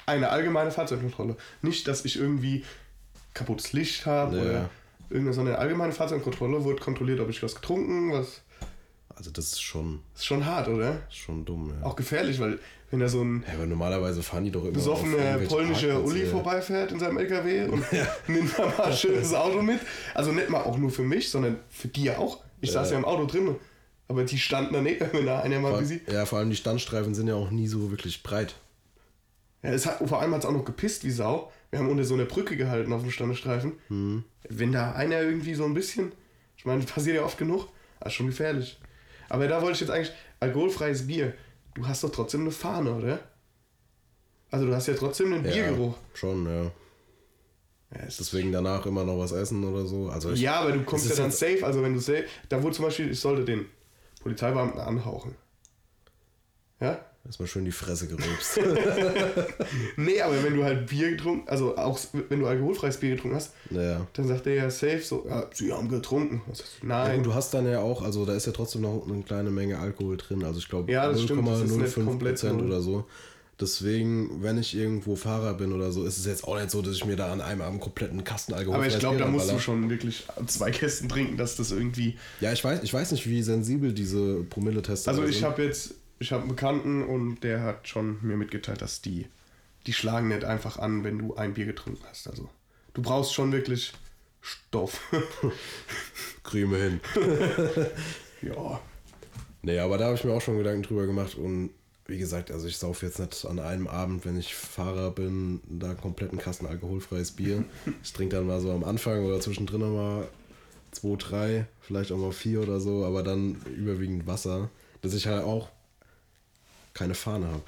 [0.07, 1.37] Eine allgemeine Fahrzeugkontrolle.
[1.63, 2.65] Nicht, dass ich irgendwie
[3.33, 4.43] kaputtes Licht habe Ja.
[4.43, 4.71] oder
[5.09, 8.43] irgendeine, sondern eine allgemeine Fahrzeugkontrolle wurde kontrolliert, ob ich was getrunken, was
[9.21, 11.03] Also das ist schon, ist schon hart, oder?
[11.11, 11.87] schon dumm, ja.
[11.87, 12.59] Auch gefährlich, weil
[12.91, 16.01] wenn da so ein Ja, aber normalerweise fahren die doch immer irgendwelche polnische Parkplätze.
[16.01, 17.85] Uli vorbeifährt in seinem LKW und
[18.29, 19.79] nimmt da mal ein schönes Auto mit.
[20.15, 22.43] Also nicht mal auch nur für mich, sondern für die ja auch.
[22.63, 23.57] Ich saß ja im Auto drin,
[24.09, 26.01] aber die standen daneben, wenn da einer mal busy.
[26.11, 28.55] ja, vor allem die Standstreifen sind ja auch nie so wirklich breit.
[29.63, 31.53] Ja, es hat, vor allem hat es auch noch gepisst wie Sau.
[31.69, 33.75] Wir haben unter so einer Brücke gehalten auf dem Standestreifen.
[33.89, 34.25] Hm.
[34.49, 36.13] Wenn da einer irgendwie so ein bisschen,
[36.57, 37.69] ich meine, das passiert ja oft genug,
[38.01, 38.81] das ist schon gefährlich.
[39.31, 41.35] Aber da wollte ich jetzt eigentlich, alkoholfreies Bier,
[41.75, 43.21] du hast doch trotzdem eine Fahne, oder?
[44.51, 45.95] Also du hast ja trotzdem einen Biergeruch.
[45.97, 46.65] Ja, schon, ja.
[47.93, 50.09] Ja, Deswegen danach immer noch was essen oder so.
[50.11, 51.65] Also ich, Ja, aber du kommst ja dann safe.
[51.65, 53.67] Also wenn du safe, da wurde zum Beispiel, ich sollte den
[54.21, 55.37] Polizeibeamten anhauchen.
[56.81, 57.05] Ja?
[57.27, 58.59] Erstmal schön die Fresse gerülpst.
[59.97, 61.99] Nee, aber wenn du halt Bier getrunken, also auch
[62.29, 64.07] wenn du alkoholfreies Bier getrunken hast, naja.
[64.15, 66.43] dann sagt der ja safe so, ja, sie haben getrunken.
[66.49, 67.17] Heißt, Ja, Nein.
[67.19, 69.79] gut, du hast dann ja auch, also da ist ja trotzdem noch eine kleine Menge
[69.79, 70.43] Alkohol drin.
[70.45, 73.05] Also ich glaube Ja, das stimmt, das ist nicht 0,05 komplett Prozent oder so.
[73.61, 76.95] Deswegen, wenn ich irgendwo Fahrer bin oder so, ist es jetzt auch nicht so, dass
[76.95, 79.59] ich mir da an einem Abend kompletten Kasten Alkohol aber ich glaube, da musst du
[79.59, 82.17] schon wirklich zwei Kästen trinken, dass das irgendwie.
[82.41, 85.45] Ja, ich weiß, ich weiß nicht, wie sensibel diese Promille-Tests Also da ich sind.
[85.45, 89.27] habe jetzt, ich habe einen Bekannten und der hat schon mir mitgeteilt, dass die,
[89.87, 92.29] die schlagen nicht einfach an, wenn du ein Bier getrunken hast.
[92.29, 92.49] Also
[92.95, 93.93] du brauchst schon wirklich
[94.43, 95.01] Stoff.
[96.45, 97.01] Creme hin.
[98.43, 98.81] ja.
[99.63, 101.71] Nee, aber da habe ich mir auch schon Gedanken drüber gemacht und
[102.07, 105.95] wie gesagt, also ich saufe jetzt nicht an einem Abend, wenn ich Fahrer bin, da
[105.95, 107.65] kompletten Kasten alkoholfreies Bier.
[108.03, 110.29] Ich trinke dann mal so am Anfang oder zwischendrin mal
[110.91, 114.71] zwei, drei, vielleicht auch mal vier oder so, aber dann überwiegend Wasser,
[115.03, 115.71] dass ich halt auch
[117.01, 117.65] keine Fahne habe.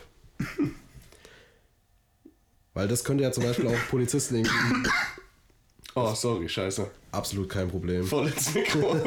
[2.75, 4.55] Weil das könnte ja zum Beispiel auch Polizisten irgendwie
[5.95, 6.91] Oh, sorry, scheiße.
[7.13, 8.05] absolut kein Problem.
[8.05, 8.97] Voll ins Mikro.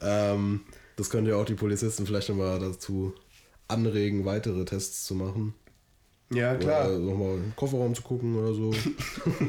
[0.00, 0.60] Ähm,
[0.94, 3.14] das könnte ja auch die Polizisten vielleicht nochmal dazu
[3.66, 5.54] anregen, weitere Tests zu machen.
[6.30, 6.86] ja, klar.
[6.86, 8.72] Oder nochmal im Kofferraum zu gucken oder so.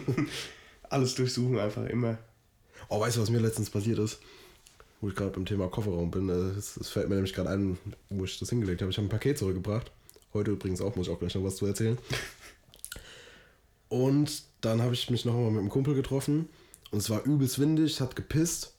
[0.90, 2.18] Alles durchsuchen einfach immer.
[2.90, 4.22] Oh, weißt du, was mir letztens passiert ist?
[5.04, 6.30] Wo ich gerade beim Thema Kofferraum bin.
[6.30, 7.78] äh, Es, fällt mir nämlich gerade ein,
[8.10, 8.90] wo ich das hingelegt habe.
[8.90, 9.92] Ich habe ein Paket zurückgebracht.
[10.34, 11.98] Heute übrigens auch, muss ich auch gleich noch was zu erzählen.
[13.90, 16.48] Und dann habe ich mich nochmal mit einem Kumpel getroffen.
[16.92, 18.76] Und es war übelst windig, hat gepisst.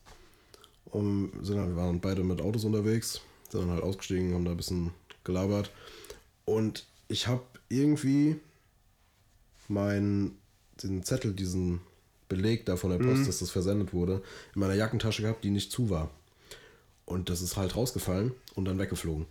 [0.85, 3.21] Und sind halt, wir waren beide mit Autos unterwegs.
[3.51, 4.93] Sind dann halt ausgestiegen, haben da ein bisschen
[5.25, 5.69] gelabert.
[6.45, 8.37] Und ich habe irgendwie
[9.67, 10.39] meinen
[10.81, 11.81] den Zettel, diesen
[12.27, 14.21] Beleg da von der Post, dass das versendet wurde,
[14.53, 16.09] in meiner Jackentasche gehabt, die nicht zu war.
[17.05, 19.27] Und das ist halt rausgefallen und dann weggeflogen.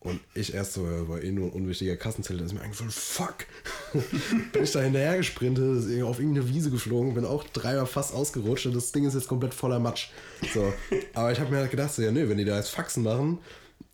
[0.00, 3.46] Und ich erst so, war eh nur ein unwichtiger Kassenzettel, da ist mir eingefallen, fuck.
[4.52, 8.74] bin ich da hinterher gesprintet, auf irgendeine Wiese geflogen, bin auch dreimal fast ausgerutscht und
[8.74, 10.10] das Ding ist jetzt komplett voller Matsch.
[10.52, 10.72] So.
[11.14, 13.38] Aber ich habe mir halt gedacht, so, ja, nö, wenn die da jetzt Faxen machen,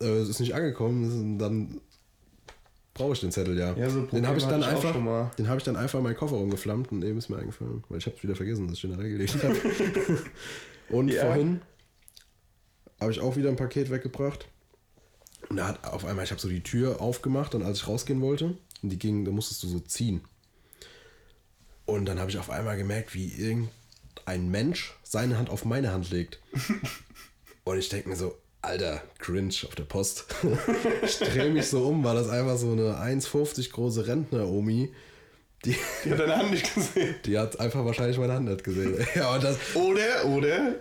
[0.01, 1.79] äh, es ist nicht angekommen, dann
[2.99, 3.73] brauche ich den Zettel ja.
[3.75, 4.93] Ja, so den habe ich dann ich einfach,
[5.35, 7.97] den habe ich dann einfach in meinen Kofferraum geflammt und eben ist mir eingefallen, weil
[7.97, 9.55] ich habe es wieder vergessen, dass ich den da reingelegt habe.
[10.89, 11.25] und Ja.
[11.25, 11.61] vorhin
[12.99, 14.47] habe ich auch wieder ein Paket weggebracht.
[15.49, 18.21] Und da hat auf einmal, ich habe so die Tür aufgemacht, dann als ich rausgehen
[18.21, 20.21] wollte, und die ging, da musstest du so ziehen.
[21.85, 26.11] Und dann habe ich auf einmal gemerkt, wie irgendein Mensch seine Hand auf meine Hand
[26.11, 26.39] legt.
[27.63, 30.25] Und ich denke mir so, Alter, cringe auf der Post.
[31.03, 34.93] ich drehe mich so um, war das einfach so eine 1,50 große Rentner-Omi.
[35.65, 37.15] Die, Die hat deine Hand nicht gesehen.
[37.25, 38.95] die hat einfach wahrscheinlich meine Hand nicht gesehen.
[39.15, 40.75] ja, und das, Oder, oder?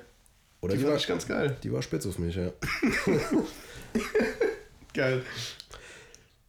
[0.61, 1.57] oder Die die, war, ich ganz geil.
[1.62, 2.51] die war spitz auf mich, ja.
[4.95, 5.22] Geil.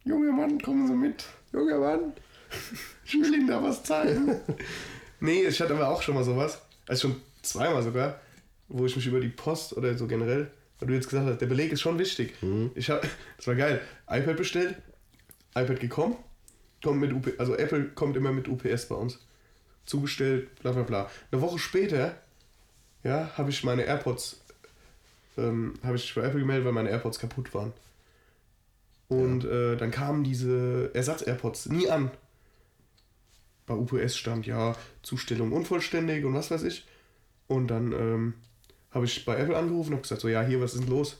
[0.03, 1.25] Junger Mann, kommen Sie mit.
[1.53, 2.13] Junger Mann.
[3.05, 4.39] Ich will Ihnen da was zeigen.
[5.19, 6.59] nee, ich hatte aber auch schon mal sowas.
[6.87, 8.19] Also schon zweimal sogar,
[8.67, 10.49] wo ich mich über die Post oder so generell,
[10.79, 12.33] weil du jetzt gesagt hast, der Beleg ist schon wichtig.
[12.75, 13.01] Ich hab,
[13.37, 13.81] das war geil.
[14.09, 14.75] iPad bestellt,
[15.55, 16.15] iPad gekommen,
[16.83, 19.19] kommt mit UP, also Apple kommt immer mit UPS bei uns.
[19.85, 21.09] Zugestellt, bla bla bla.
[21.31, 22.15] Eine Woche später,
[23.03, 24.41] ja, habe ich meine AirPods,
[25.37, 27.73] ähm, habe ich bei Apple gemeldet, weil meine AirPods kaputt waren.
[29.09, 32.11] Und äh, dann kamen diese Ersatz-AirPods nie an.
[33.65, 36.87] Bei UPS stand ja Zustellung unvollständig und was weiß ich.
[37.47, 38.33] Und dann ähm,
[38.91, 41.17] habe ich bei Apple angerufen und habe gesagt, so ja, hier, was ist denn los?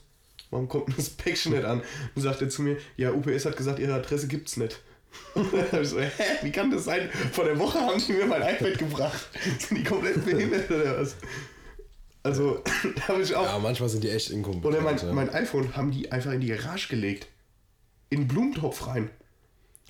[0.50, 1.82] Warum kommt das Päckchen nicht an?
[2.14, 4.80] Und sagte zu mir, ja, UPS hat gesagt, ihre Adresse gibt's nicht.
[5.34, 6.10] Und dann habe ich so, hä,
[6.42, 7.10] wie kann das sein?
[7.32, 9.28] Vor der Woche haben die mir mein iPad gebracht.
[9.58, 11.16] Sind die komplett behindert oder was?
[12.22, 12.62] Also,
[12.96, 13.44] da habe ich auch.
[13.44, 14.66] Ja, manchmal sind die echt inkompetent.
[14.66, 17.28] Oder mein, mein iPhone haben die einfach in die Garage gelegt.
[18.10, 19.10] In den Blumentopf rein.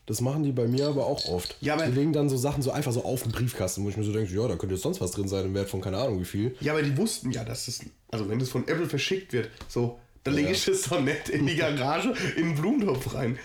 [0.06, 1.56] Das machen die bei mir aber auch oft.
[1.60, 3.96] Ja, aber- die legen dann so Sachen so einfach so auf den Briefkasten, wo ich
[3.96, 5.98] mir so denke, ja, da könnte jetzt sonst was drin sein im Wert von keine
[5.98, 6.56] Ahnung wie viel.
[6.60, 7.80] Ja, aber die wussten ja, dass das,
[8.10, 11.46] also wenn das von Apple verschickt wird, so, Dann lege ich das doch nicht in
[11.46, 13.38] die Garage in einen Blumentopf rein.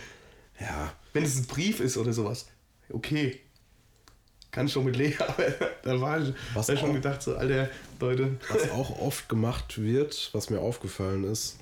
[0.59, 0.91] Ja.
[1.13, 2.47] Wenn es ein Brief ist oder sowas.
[2.89, 3.39] Okay.
[4.51, 5.45] Kann ich schon mit leben, aber
[5.83, 8.37] da war ich, Was da hab ich schon auch- gedacht, so, Alter, Leute.
[8.49, 11.57] Was auch oft gemacht wird, was mir aufgefallen ist,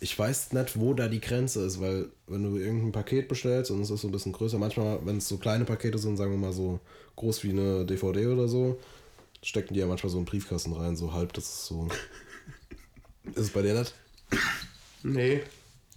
[0.00, 3.80] ich weiß nicht, wo da die Grenze ist, weil wenn du irgendein Paket bestellst und
[3.80, 6.38] es ist so ein bisschen größer, manchmal, wenn es so kleine Pakete sind, sagen wir
[6.38, 6.80] mal so
[7.16, 8.78] groß wie eine DVD oder so,
[9.42, 11.88] stecken die ja manchmal so in Briefkasten rein, so halb, das ist so.
[13.24, 13.94] ist es bei dir nicht?
[15.02, 15.42] Nee.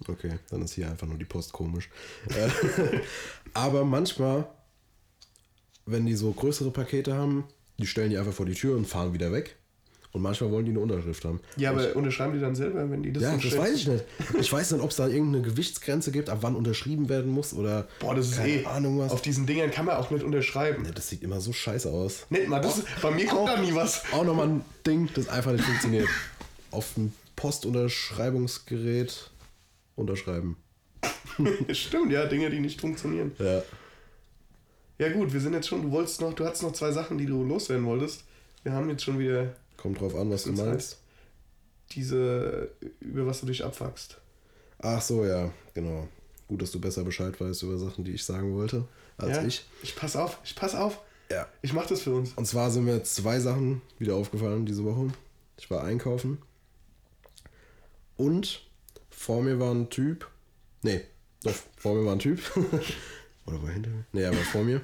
[0.08, 1.88] Okay, dann ist hier einfach nur die Post komisch.
[2.28, 2.48] Äh,
[3.54, 4.48] Aber manchmal,
[5.86, 7.44] wenn die so größere Pakete haben,
[7.78, 9.56] die stellen die einfach vor die Tür und fahren wieder weg.
[10.12, 11.40] Und manchmal wollen die eine Unterschrift haben.
[11.56, 14.04] Ja, aber unterschreiben die dann selber, wenn die das Ja, das weiß ich nicht.
[14.38, 17.88] Ich weiß nicht, ob es da irgendeine Gewichtsgrenze gibt, ab wann unterschrieben werden muss oder
[17.98, 18.66] Boah, das ist keine eh.
[18.66, 19.10] Ahnung was.
[19.10, 20.84] Auf diesen Dingern kann man auch nicht unterschreiben.
[20.84, 22.26] Ja, das sieht immer so scheiße aus.
[22.28, 24.02] Nicht mal, das bei mir kommt da nie was.
[24.12, 26.08] Auch nochmal ein Ding, das einfach nicht funktioniert.
[26.70, 29.30] Auf dem Postunterschreibungsgerät
[29.96, 30.58] unterschreiben.
[31.72, 33.32] Stimmt, ja, Dinge, die nicht funktionieren.
[33.38, 33.62] Ja.
[34.98, 37.26] Ja gut, wir sind jetzt schon, du wolltest noch, du hattest noch zwei Sachen, die
[37.26, 38.24] du loswerden wolltest.
[38.62, 40.98] Wir haben jetzt schon wieder Kommt drauf an, was du Das heißt- meinst.
[41.90, 42.70] diese,
[43.00, 44.18] über was du dich abfuckst.
[44.78, 46.08] Ach so, ja, genau.
[46.48, 49.44] Gut, dass du besser Bescheid weißt über Sachen, die ich sagen wollte, als ja?
[49.44, 49.64] ich.
[49.82, 51.00] Ich pass auf, ich pass auf.
[51.30, 51.48] Ja.
[51.62, 52.32] Ich mach das für uns.
[52.34, 55.08] Und zwar sind mir zwei Sachen wieder aufgefallen diese Woche.
[55.56, 56.38] Ich war einkaufen
[58.16, 58.62] und
[59.10, 60.28] vor mir war ein Typ.
[60.82, 61.02] Nee,
[61.42, 62.40] doch, vor mir war ein Typ.
[63.46, 64.04] Oder war er hinter mir?
[64.12, 64.80] Nee, er war vor mir.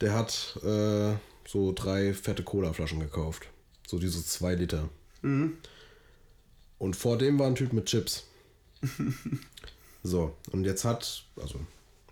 [0.00, 1.14] Der hat äh,
[1.46, 3.48] so drei fette Cola-Flaschen gekauft.
[3.88, 4.90] So diese zwei Liter.
[5.22, 8.26] Und vor dem war ein Typ mit Chips.
[10.02, 11.58] so, und jetzt hat, also,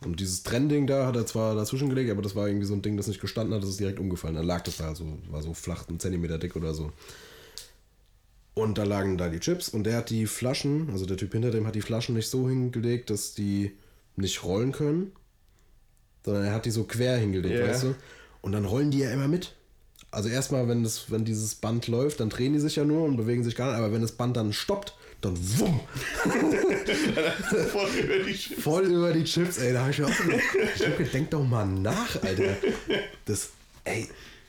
[0.02, 2.80] und dieses Trennding da hat er zwar dazwischen gelegt, aber das war irgendwie so ein
[2.80, 4.36] Ding, das nicht gestanden hat, das ist direkt umgefallen.
[4.36, 6.92] Dann lag das da, so, war so flach, einen Zentimeter dick oder so.
[8.54, 11.50] Und da lagen da die Chips und der hat die Flaschen, also der Typ hinter
[11.50, 13.72] dem hat die Flaschen nicht so hingelegt, dass die
[14.16, 15.12] nicht rollen können,
[16.24, 17.68] sondern er hat die so quer hingelegt, Ja.
[17.68, 17.94] weißt du?
[18.40, 19.54] Und dann rollen die ja immer mit.
[20.16, 23.16] Also erstmal, wenn, das, wenn dieses Band läuft, dann drehen die sich ja nur und
[23.18, 25.80] bewegen sich gar nicht, aber wenn das Band dann stoppt, dann wumm,
[27.72, 30.40] Voll über die Sch- voll über die Chips, ey, da habe ich mir auch gedacht,
[30.76, 32.56] ich hab gedacht, denk doch mal nach, Alter.
[33.24, 33.50] Das,
[33.84, 34.08] ey,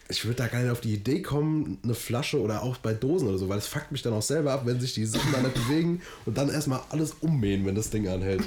[0.09, 3.27] ich würde da gar nicht auf die Idee kommen, eine Flasche oder auch bei Dosen
[3.27, 5.43] oder so, weil es fuckt mich dann auch selber ab, wenn sich die Sachen dann
[5.43, 8.41] nicht bewegen und dann erstmal alles ummähen, wenn das Ding anhält.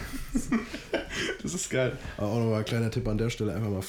[1.42, 1.98] Das ist geil.
[2.16, 3.82] Aber auch nochmal ein kleiner Tipp an der Stelle, einfach mal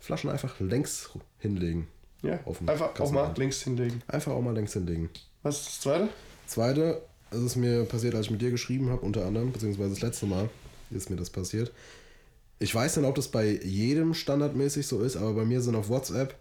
[0.00, 1.08] Flaschen einfach längs
[1.38, 1.86] hinlegen.
[2.24, 4.02] Ja, einfach auch mal links hinlegen.
[4.08, 5.10] Einfach auch mal längs hinlegen.
[5.42, 6.08] Was ist das zweite?
[6.46, 10.00] Zweite, es ist mir passiert, als ich mit dir geschrieben habe, unter anderem, beziehungsweise das
[10.00, 10.48] letzte Mal
[10.90, 11.72] ist mir das passiert.
[12.58, 15.88] Ich weiß nicht, ob das bei jedem standardmäßig so ist, aber bei mir sind auf
[15.88, 16.34] WhatsApp,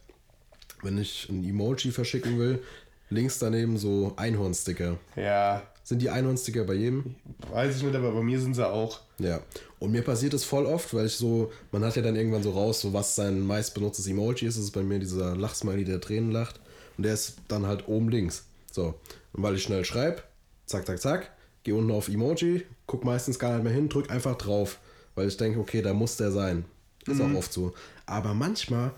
[0.84, 2.64] wenn ich ein Emoji verschicken will,
[3.10, 4.98] links daneben so Einhornsticker.
[5.16, 7.16] Ja, Sind die Einhornsticker bei jedem?
[7.52, 9.02] weiß ich nicht, aber bei mir sind sie auch.
[9.20, 9.42] Ja.
[9.80, 12.52] Und mir passiert es voll oft, weil ich so, man hat ja dann irgendwann so
[12.52, 14.58] raus, so was sein meist benutztes Emoji ist.
[14.58, 16.60] Das ist bei mir dieser Lachsmiley, der Tränen lacht.
[16.98, 18.46] Und der ist dann halt oben links.
[18.72, 18.96] So.
[19.34, 20.24] Und weil ich schnell schreibe,
[20.68, 21.32] zack, zack, zack,
[21.64, 24.80] geh unten auf Emoji, guck meistens gar nicht mehr hin, drück einfach drauf.
[25.16, 26.64] Weil ich denke, okay, da muss der sein.
[27.06, 27.74] Ist auch oft so.
[28.06, 28.92] Aber manchmal,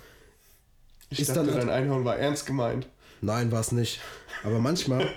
[1.10, 2.88] Ich Ist dachte, dann- dein Einhorn war ernst gemeint.
[3.22, 4.00] nein, war es nicht.
[4.44, 5.08] Aber manchmal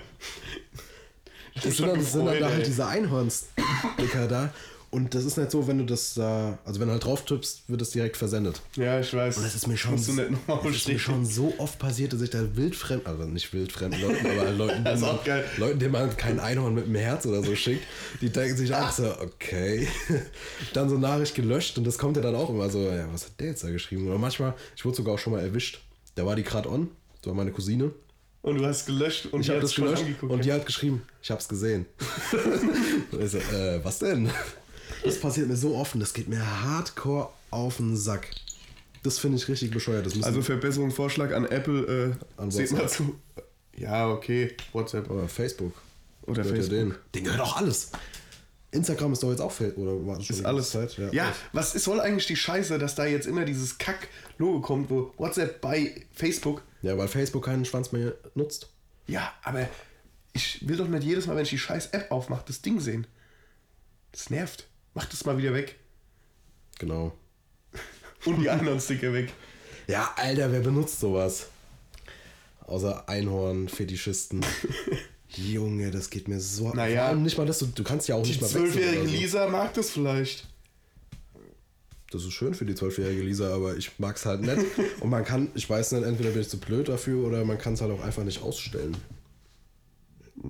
[1.63, 4.53] Das sind dann, das sind dann da halt diese Einhornsticker da.
[4.91, 7.61] Und das ist nicht so, wenn du das da, also wenn du halt drauf tippst,
[7.67, 8.59] wird es direkt versendet.
[8.75, 9.37] Ja, ich weiß.
[9.37, 12.39] Und das ist mir schon, das ist mir schon so oft passiert, dass ich da
[12.55, 15.43] wildfremd, also nicht wildfremden Leuten, aber Leuten, Das denen man-.
[15.57, 17.83] Leuten, denen man kein Einhorn mit dem Herz oder so schickt,
[18.19, 19.87] die denken sich auch so, okay.
[20.73, 23.39] Dann so Nachricht gelöscht und das kommt ja dann auch immer so, ja, was hat
[23.39, 24.07] der jetzt da geschrieben?
[24.07, 25.81] Oder manchmal, ich wurde sogar auch schon mal erwischt.
[26.15, 26.89] Da war die gerade on,
[27.21, 27.91] das war meine Cousine.
[28.41, 31.01] Und du hast gelöscht und Ich die habe das gelöscht angeguckt, und die hat geschrieben,
[31.21, 31.85] ich habe es gesehen.
[33.11, 34.29] Und ich so, äh, was denn?
[35.03, 38.29] Das passiert mir so oft und das geht mir hardcore auf den Sack.
[39.03, 40.07] Das finde ich richtig bescheuert.
[40.23, 43.07] Also Verbesserungsvorschlag an Apple, äh, An seht mal WhatsApp.
[43.07, 43.15] zu.
[43.77, 45.09] Ja, okay, WhatsApp.
[45.09, 45.73] aber Facebook.
[46.23, 46.69] Oder ja Facebook.
[46.69, 46.95] denen.
[47.15, 47.91] Den gehört auch alles.
[48.71, 49.83] Instagram ist doch jetzt auch Facebook.
[49.87, 50.69] Oder war Ist alles.
[50.71, 50.97] Zeit?
[50.97, 51.35] Ja, Ja, alles.
[51.53, 55.59] was ist, soll eigentlich die Scheiße, dass da jetzt immer dieses Kack-Logo kommt, wo WhatsApp
[55.61, 56.61] bei Facebook.
[56.81, 58.69] ja, weil Facebook keinen Schwanz mehr nutzt.
[59.07, 59.67] Ja, aber
[60.33, 63.07] ich will doch nicht jedes Mal, wenn ich die scheiß App aufmache, das Ding sehen.
[64.11, 64.67] Das nervt.
[64.93, 65.75] Mach das mal wieder weg.
[66.77, 67.13] Genau.
[68.25, 69.31] Und die anderen Sticker weg.
[69.87, 71.47] Ja, Alter, wer benutzt sowas?
[72.67, 74.45] Außer Einhorn-Fetischisten.
[75.35, 76.69] Junge, das geht mir so.
[76.73, 77.01] Naja.
[77.01, 79.07] Vor allem nicht mal das, du, du kannst ja auch Die nicht mal wechseln zwölfjährige
[79.07, 79.15] so.
[79.15, 80.47] Lisa mag das vielleicht.
[82.11, 84.57] Das ist schön für die zwölfjährige Lisa, aber ich mag es halt nicht.
[84.99, 87.73] Und man kann, ich weiß nicht, entweder bin ich zu blöd dafür oder man kann
[87.73, 88.97] es halt auch einfach nicht ausstellen.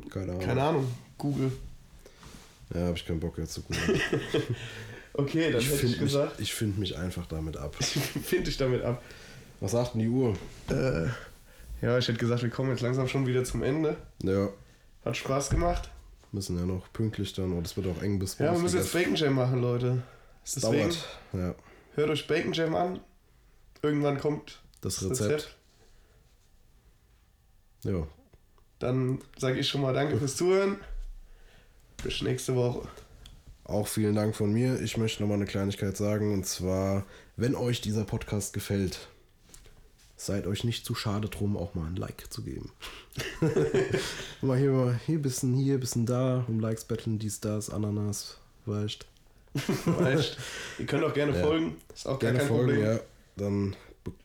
[0.10, 0.46] Keine Ahnung.
[0.46, 0.92] Keine Ahnung.
[1.18, 1.52] Google.
[2.74, 3.80] Ja, habe ich keinen Bock jetzt zu gucken.
[5.14, 7.76] Okay, dann ich hätte ich finde mich, gesagt, ich find mich einfach damit ab.
[7.76, 9.04] finde ich damit ab.
[9.60, 10.34] Was sagt denn die Uhr?
[10.70, 11.08] Äh,
[11.82, 13.98] ja, ich hätte gesagt, wir kommen jetzt langsam schon wieder zum Ende.
[14.24, 14.50] Ja,
[15.06, 15.90] Hat Spaß gemacht.
[16.32, 18.94] müssen ja noch pünktlich dann, und es wird auch eng bis Ja, wir müssen jetzt
[18.94, 20.04] Bacon Jam machen, Leute.
[20.44, 21.20] Es Deswegen dauert.
[21.34, 21.56] Ja,
[21.96, 23.00] hört euch Bacon Jam an.
[23.82, 25.32] Irgendwann kommt das das Rezept.
[25.32, 25.56] Rezept.
[27.86, 28.08] Ja,
[28.80, 30.78] Dann sage ich schon mal Danke fürs Zuhören.
[32.04, 32.88] Bis nächste Woche.
[33.64, 34.82] Auch vielen Dank von mir.
[34.82, 36.34] Ich möchte noch mal eine Kleinigkeit sagen.
[36.34, 37.06] Und zwar,
[37.38, 39.10] wenn euch dieser Podcast gefällt,
[40.26, 42.72] seid euch nicht zu schade drum, auch mal ein Like zu geben.
[44.42, 49.06] mal hier, mal hier, bisschen hier, bisschen da, um Likes betteln, dies, das, Ananas, weißt.
[49.86, 50.38] Weißt,
[50.78, 51.44] ihr könnt auch gerne Ja.
[51.44, 51.78] folgen.
[51.94, 52.94] Ist auch Gerne gar kein folgen, Problem.
[52.96, 53.00] ja.
[53.38, 53.76] Dann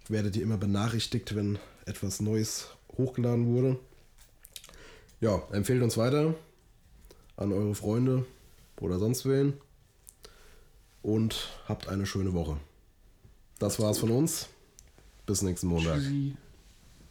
[0.09, 2.69] werdet ihr immer benachrichtigt, wenn etwas Neues
[2.99, 3.79] hochgeladen wurde.
[5.21, 6.35] Ja, empfehlt uns weiter
[7.37, 8.27] an eure Freunde
[8.81, 9.55] oder sonst wen.
[11.03, 12.57] Und habt eine schöne Woche.
[13.59, 14.49] Das war's von uns.
[15.27, 15.95] Bis nächsten Montag.
[15.95, 16.37] Tschüssi.